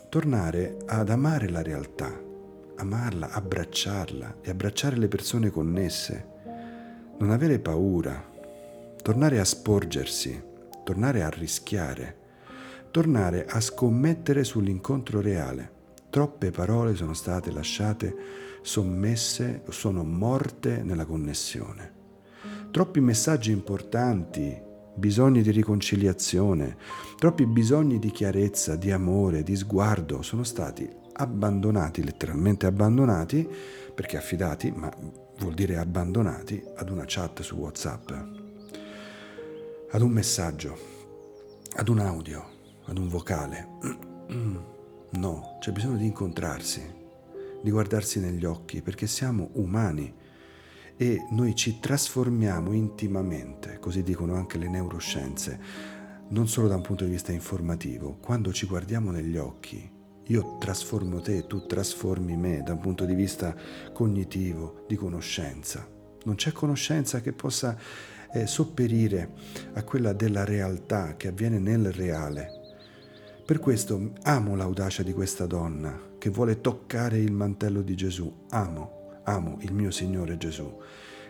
Tornare 0.09 0.79
ad 0.87 1.11
amare 1.11 1.47
la 1.51 1.61
realtà, 1.61 2.11
amarla, 2.77 3.33
abbracciarla 3.33 4.37
e 4.41 4.49
abbracciare 4.49 4.97
le 4.97 5.09
persone 5.09 5.51
connesse, 5.51 6.27
non 7.19 7.33
avere 7.33 7.59
paura, 7.59 8.33
tornare 9.03 9.39
a 9.39 9.45
sporgersi, 9.45 10.43
tornare 10.85 11.23
a 11.23 11.29
rischiare, 11.29 12.20
tornare 12.91 13.47
a 13.47 13.61
scommettere 13.61 14.45
sull'incontro 14.45 15.21
reale. 15.21 15.79
Troppe 16.11 16.51
parole 16.51 16.95
sono 16.97 17.15
state 17.15 17.53
lasciate 17.53 18.17
sommesse, 18.63 19.63
sono 19.69 20.03
morte 20.03 20.83
nella 20.83 21.05
connessione. 21.05 21.99
Troppi 22.71 23.01
messaggi 23.01 23.51
importanti, 23.53 24.57
bisogni 24.95 25.43
di 25.43 25.51
riconciliazione, 25.51 26.77
troppi 27.17 27.47
bisogni 27.47 27.99
di 27.99 28.11
chiarezza, 28.11 28.77
di 28.77 28.91
amore, 28.91 29.43
di 29.43 29.57
sguardo 29.57 30.23
sono 30.23 30.43
stati 30.45 30.89
abbandonati, 31.13 32.03
letteralmente 32.03 32.67
abbandonati, 32.67 33.49
perché 33.95 34.17
affidati, 34.17 34.71
ma 34.71 34.91
vuol 35.39 35.55
dire 35.55 35.77
abbandonati, 35.77 36.63
ad 36.77 36.91
una 36.91 37.05
chat 37.07 37.43
su 37.43 37.57
WhatsApp, 37.57 38.11
ad 39.91 40.01
un 40.01 40.11
messaggio, 40.11 40.77
ad 41.75 41.89
un 41.89 41.99
audio, 41.99 42.50
ad 42.91 42.99
un 42.99 43.09
vocale. 43.09 43.69
No, 45.13 45.57
c'è 45.59 45.73
bisogno 45.73 45.97
di 45.97 46.07
incontrarsi, 46.07 46.81
di 47.61 47.71
guardarsi 47.73 48.21
negli 48.21 48.45
occhi, 48.45 48.81
perché 48.81 49.09
siamo 49.09 49.51
umani 49.55 50.15
e 50.97 51.27
noi 51.31 51.57
ci 51.57 51.81
trasformiamo 51.81 52.73
intimamente, 52.73 53.81
così 53.81 54.05
dicono 54.05 54.37
anche 54.37 54.57
le 54.57 54.69
neuroscienze, 54.69 55.61
non 56.29 56.47
solo 56.47 56.69
da 56.69 56.77
un 56.77 56.83
punto 56.83 57.05
di 57.05 57.11
vista 57.11 57.33
informativo, 57.33 58.19
quando 58.21 58.53
ci 58.53 58.67
guardiamo 58.67 59.11
negli 59.11 59.37
occhi 59.37 59.99
io 60.31 60.59
trasformo 60.59 61.21
te, 61.21 61.49
tu 61.49 61.67
trasformi 61.67 62.37
me 62.37 62.63
da 62.63 62.75
un 62.75 62.79
punto 62.79 63.05
di 63.05 63.15
vista 63.15 63.53
cognitivo, 63.93 64.85
di 64.87 64.95
conoscenza. 64.95 65.85
Non 66.23 66.37
c'è 66.37 66.53
conoscenza 66.53 67.21
che 67.21 67.33
possa 67.33 67.77
eh, 68.33 68.47
sopperire 68.47 69.33
a 69.73 69.83
quella 69.83 70.13
della 70.13 70.45
realtà 70.45 71.17
che 71.17 71.27
avviene 71.27 71.59
nel 71.59 71.93
reale. 71.93 72.60
Per 73.51 73.59
questo 73.59 74.13
amo 74.23 74.55
l'audacia 74.55 75.03
di 75.03 75.13
questa 75.13 75.45
donna 75.45 76.01
che 76.19 76.31
vuole 76.31 76.61
toccare 76.61 77.19
il 77.19 77.33
mantello 77.33 77.83
di 77.83 77.97
Gesù. 77.97 78.33
Amo, 78.51 79.19
amo 79.25 79.57
il 79.63 79.73
mio 79.73 79.91
Signore 79.91 80.37
Gesù, 80.37 80.79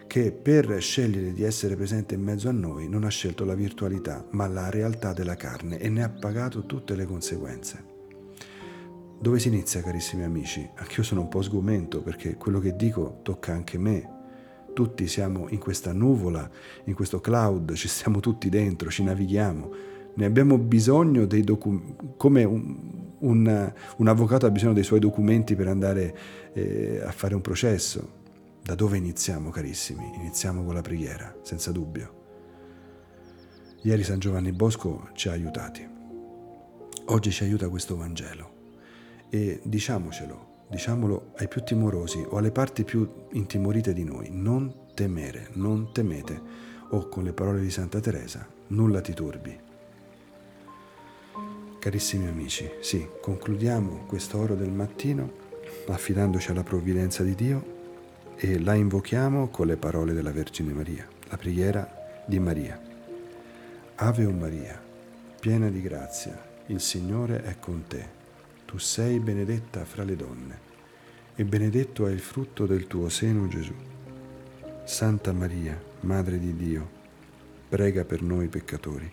che 0.06 0.30
per 0.30 0.82
scegliere 0.82 1.32
di 1.32 1.44
essere 1.44 1.76
presente 1.76 2.16
in 2.16 2.20
mezzo 2.20 2.50
a 2.50 2.52
noi 2.52 2.90
non 2.90 3.04
ha 3.04 3.08
scelto 3.08 3.46
la 3.46 3.54
virtualità, 3.54 4.22
ma 4.32 4.46
la 4.48 4.68
realtà 4.68 5.14
della 5.14 5.34
carne 5.34 5.78
e 5.78 5.88
ne 5.88 6.02
ha 6.02 6.10
pagato 6.10 6.66
tutte 6.66 6.94
le 6.94 7.06
conseguenze. 7.06 7.84
Dove 9.18 9.38
si 9.38 9.48
inizia, 9.48 9.80
carissimi 9.80 10.22
amici? 10.22 10.68
Anch'io 10.74 11.02
sono 11.02 11.22
un 11.22 11.28
po' 11.28 11.40
sgomento 11.40 12.02
perché 12.02 12.34
quello 12.34 12.60
che 12.60 12.76
dico 12.76 13.20
tocca 13.22 13.54
anche 13.54 13.78
me. 13.78 14.18
Tutti 14.74 15.06
siamo 15.08 15.48
in 15.48 15.58
questa 15.58 15.94
nuvola, 15.94 16.50
in 16.84 16.92
questo 16.92 17.18
cloud, 17.18 17.72
ci 17.72 17.88
stiamo 17.88 18.20
tutti 18.20 18.50
dentro, 18.50 18.90
ci 18.90 19.04
navighiamo. 19.04 19.89
Ne 20.14 20.24
abbiamo 20.24 20.58
bisogno 20.58 21.24
dei 21.26 21.42
documenti, 21.42 21.94
come 22.16 22.44
un, 22.44 22.76
un, 23.18 23.72
un, 23.96 24.08
avvocato 24.08 24.46
ha 24.46 24.50
bisogno 24.50 24.72
dei 24.72 24.82
suoi 24.82 25.00
documenti 25.00 25.54
per 25.54 25.68
andare 25.68 26.16
eh, 26.52 27.00
a 27.04 27.12
fare 27.12 27.34
un 27.34 27.40
processo. 27.40 28.18
Da 28.62 28.74
dove 28.74 28.96
iniziamo, 28.96 29.50
carissimi? 29.50 30.10
Iniziamo 30.16 30.64
con 30.64 30.74
la 30.74 30.82
preghiera, 30.82 31.34
senza 31.42 31.72
dubbio. 31.72 32.18
Ieri 33.82 34.02
San 34.02 34.18
Giovanni 34.18 34.52
Bosco 34.52 35.08
ci 35.14 35.28
ha 35.28 35.32
aiutati. 35.32 35.88
Oggi 37.06 37.30
ci 37.30 37.44
aiuta 37.44 37.68
questo 37.68 37.96
Vangelo 37.96 38.58
e 39.30 39.60
diciamocelo, 39.62 40.66
diciamolo 40.68 41.32
ai 41.36 41.48
più 41.48 41.62
timorosi 41.62 42.24
o 42.28 42.36
alle 42.36 42.50
parti 42.50 42.84
più 42.84 43.08
intimorite 43.32 43.92
di 43.92 44.04
noi, 44.04 44.28
non 44.30 44.88
temere, 44.94 45.48
non 45.54 45.92
temete, 45.92 46.40
o 46.90 47.08
con 47.08 47.24
le 47.24 47.32
parole 47.32 47.60
di 47.60 47.70
Santa 47.70 48.00
Teresa, 48.00 48.46
nulla 48.68 49.00
ti 49.00 49.14
turbi. 49.14 49.58
Carissimi 51.80 52.28
amici, 52.28 52.70
sì, 52.80 53.08
concludiamo 53.20 54.04
questo 54.06 54.38
oro 54.38 54.54
del 54.54 54.70
mattino 54.70 55.32
affidandoci 55.88 56.52
alla 56.52 56.62
provvidenza 56.62 57.24
di 57.24 57.34
Dio 57.34 57.78
e 58.36 58.60
la 58.60 58.74
invochiamo 58.74 59.48
con 59.48 59.66
le 59.66 59.76
parole 59.76 60.12
della 60.12 60.30
Vergine 60.30 60.72
Maria, 60.72 61.08
la 61.28 61.36
preghiera 61.36 62.22
di 62.26 62.38
Maria. 62.38 62.80
Ave 63.96 64.24
o 64.24 64.30
Maria, 64.30 64.80
piena 65.40 65.68
di 65.70 65.80
grazia, 65.80 66.38
il 66.66 66.80
Signore 66.80 67.42
è 67.42 67.58
con 67.58 67.84
te 67.88 68.18
tu 68.70 68.78
sei 68.78 69.18
benedetta 69.18 69.84
fra 69.84 70.04
le 70.04 70.14
donne, 70.14 70.58
e 71.34 71.44
benedetto 71.44 72.06
è 72.06 72.12
il 72.12 72.20
frutto 72.20 72.66
del 72.66 72.86
tuo 72.86 73.08
seno 73.08 73.48
Gesù. 73.48 73.74
Santa 74.84 75.32
Maria, 75.32 75.76
Madre 76.02 76.38
di 76.38 76.54
Dio, 76.54 76.88
prega 77.68 78.04
per 78.04 78.22
noi 78.22 78.46
peccatori, 78.46 79.10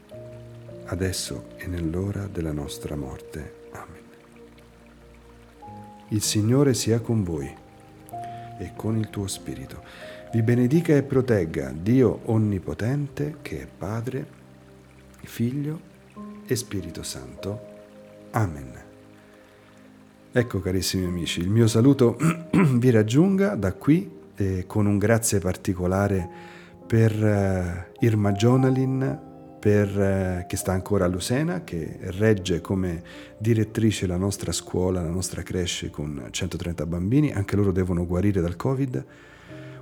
adesso 0.88 1.50
e 1.58 1.68
nell'ora 1.68 2.28
della 2.28 2.52
nostra 2.52 2.96
morte. 2.96 3.54
Amen. 3.72 4.04
Il 6.10 6.22
Signore 6.22 6.74
sia 6.74 7.00
con 7.00 7.24
voi 7.24 7.54
e 8.60 8.72
con 8.76 8.98
il 8.98 9.10
tuo 9.10 9.28
Spirito. 9.28 9.84
Vi 10.32 10.42
benedica 10.42 10.96
e 10.96 11.04
protegga 11.04 11.74
Dio 11.74 12.22
Onnipotente, 12.26 13.38
che 13.42 13.62
è 13.62 13.68
Padre, 13.68 14.26
Figlio 15.24 15.80
e 16.46 16.56
Spirito 16.56 17.04
Santo. 17.04 17.60
Amen. 18.32 18.86
Ecco 20.32 20.60
carissimi 20.60 21.06
amici, 21.06 21.40
il 21.40 21.50
mio 21.50 21.68
saluto 21.68 22.18
vi 22.52 22.90
raggiunga 22.90 23.56
da 23.56 23.74
qui 23.74 24.12
eh, 24.36 24.66
con 24.68 24.86
un 24.86 24.98
grazie 24.98 25.40
particolare 25.40 26.30
per 26.86 27.12
eh, 27.12 27.92
Irma 28.00 28.32
Jonalin, 28.34 29.27
per, 29.60 29.88
eh, 30.00 30.46
che 30.48 30.58
sta 30.58 30.72
ancora 30.72 31.06
a 31.06 31.08
Lusena, 31.08 31.64
che 31.64 31.98
regge 32.02 32.62
come 32.62 33.02
direttrice 33.38 34.08
la 34.08 34.18
nostra 34.18 34.52
scuola, 34.52 35.02
la 35.02 35.10
nostra 35.10 35.44
creche 35.44 35.90
con 35.90 36.28
130 36.30 36.86
bambini, 36.86 37.32
anche 37.32 37.56
loro 37.56 37.72
devono 37.72 38.06
guarire 38.06 38.42
dal 38.42 38.56
Covid. 38.56 39.06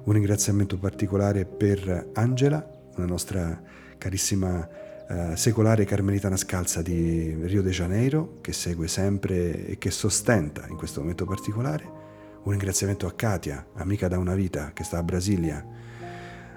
Un 0.03 0.13
ringraziamento 0.13 0.77
particolare 0.77 1.45
per 1.45 2.11
Angela, 2.13 2.65
una 2.95 3.05
nostra 3.05 3.61
carissima 3.97 4.67
eh, 5.07 5.35
secolare 5.35 5.85
carmelitana 5.85 6.35
scalza 6.35 6.81
di 6.81 7.35
Rio 7.43 7.61
de 7.61 7.69
Janeiro, 7.69 8.38
che 8.41 8.53
segue 8.53 8.88
sempre 8.88 9.67
e 9.67 9.77
che 9.77 9.91
sostenta 9.91 10.65
in 10.67 10.77
questo 10.77 11.01
momento 11.01 11.25
particolare. 11.25 12.03
Un 12.43 12.51
ringraziamento 12.51 13.05
a 13.07 13.13
Katia, 13.13 13.67
amica 13.75 14.07
da 14.07 14.17
una 14.17 14.35
vita, 14.35 14.71
che 14.73 14.83
sta 14.83 14.97
a 14.97 15.03
Brasilia. 15.03 15.63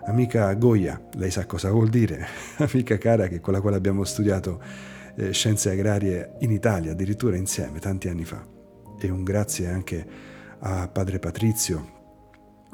Amica 0.08 0.54
Goya, 0.54 0.98
lei 1.16 1.30
sa 1.30 1.44
cosa 1.44 1.70
vuol 1.70 1.90
dire, 1.90 2.26
amica 2.56 2.96
cara 2.96 3.28
che, 3.28 3.40
con 3.40 3.52
la 3.52 3.60
quale 3.60 3.76
abbiamo 3.76 4.04
studiato 4.04 4.58
eh, 5.14 5.32
scienze 5.32 5.70
agrarie 5.70 6.36
in 6.40 6.50
Italia, 6.50 6.92
addirittura 6.92 7.36
insieme, 7.36 7.78
tanti 7.78 8.08
anni 8.08 8.24
fa. 8.24 8.42
E 8.98 9.10
un 9.10 9.22
grazie 9.22 9.68
anche 9.68 10.06
a 10.60 10.88
padre 10.88 11.18
Patrizio, 11.18 11.96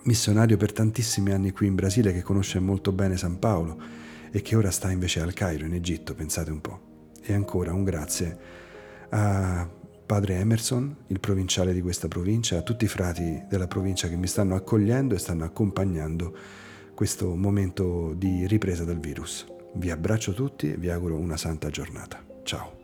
missionario 0.04 0.56
per 0.56 0.72
tantissimi 0.72 1.32
anni 1.32 1.50
qui 1.50 1.66
in 1.66 1.74
Brasile 1.74 2.12
che 2.12 2.22
conosce 2.22 2.60
molto 2.60 2.92
bene 2.92 3.16
San 3.16 3.40
Paolo 3.40 3.82
e 4.30 4.40
che 4.40 4.54
ora 4.54 4.70
sta 4.70 4.92
invece 4.92 5.20
al 5.20 5.32
Cairo, 5.32 5.66
in 5.66 5.74
Egitto, 5.74 6.14
pensate 6.14 6.52
un 6.52 6.60
po'. 6.60 6.80
E 7.20 7.34
ancora 7.34 7.72
un 7.72 7.82
grazie 7.82 8.38
a 9.08 9.68
padre 10.06 10.36
Emerson, 10.36 10.98
il 11.08 11.18
provinciale 11.18 11.72
di 11.72 11.80
questa 11.80 12.06
provincia, 12.06 12.58
a 12.58 12.62
tutti 12.62 12.84
i 12.84 12.88
frati 12.88 13.42
della 13.48 13.66
provincia 13.66 14.06
che 14.06 14.16
mi 14.16 14.28
stanno 14.28 14.54
accogliendo 14.54 15.16
e 15.16 15.18
stanno 15.18 15.42
accompagnando 15.42 16.62
questo 16.94 17.34
momento 17.34 18.14
di 18.14 18.46
ripresa 18.46 18.84
del 18.84 19.00
virus. 19.00 19.46
Vi 19.74 19.90
abbraccio 19.90 20.32
tutti 20.32 20.72
e 20.72 20.76
vi 20.76 20.88
auguro 20.88 21.16
una 21.16 21.36
santa 21.36 21.68
giornata. 21.68 22.24
Ciao. 22.44 22.83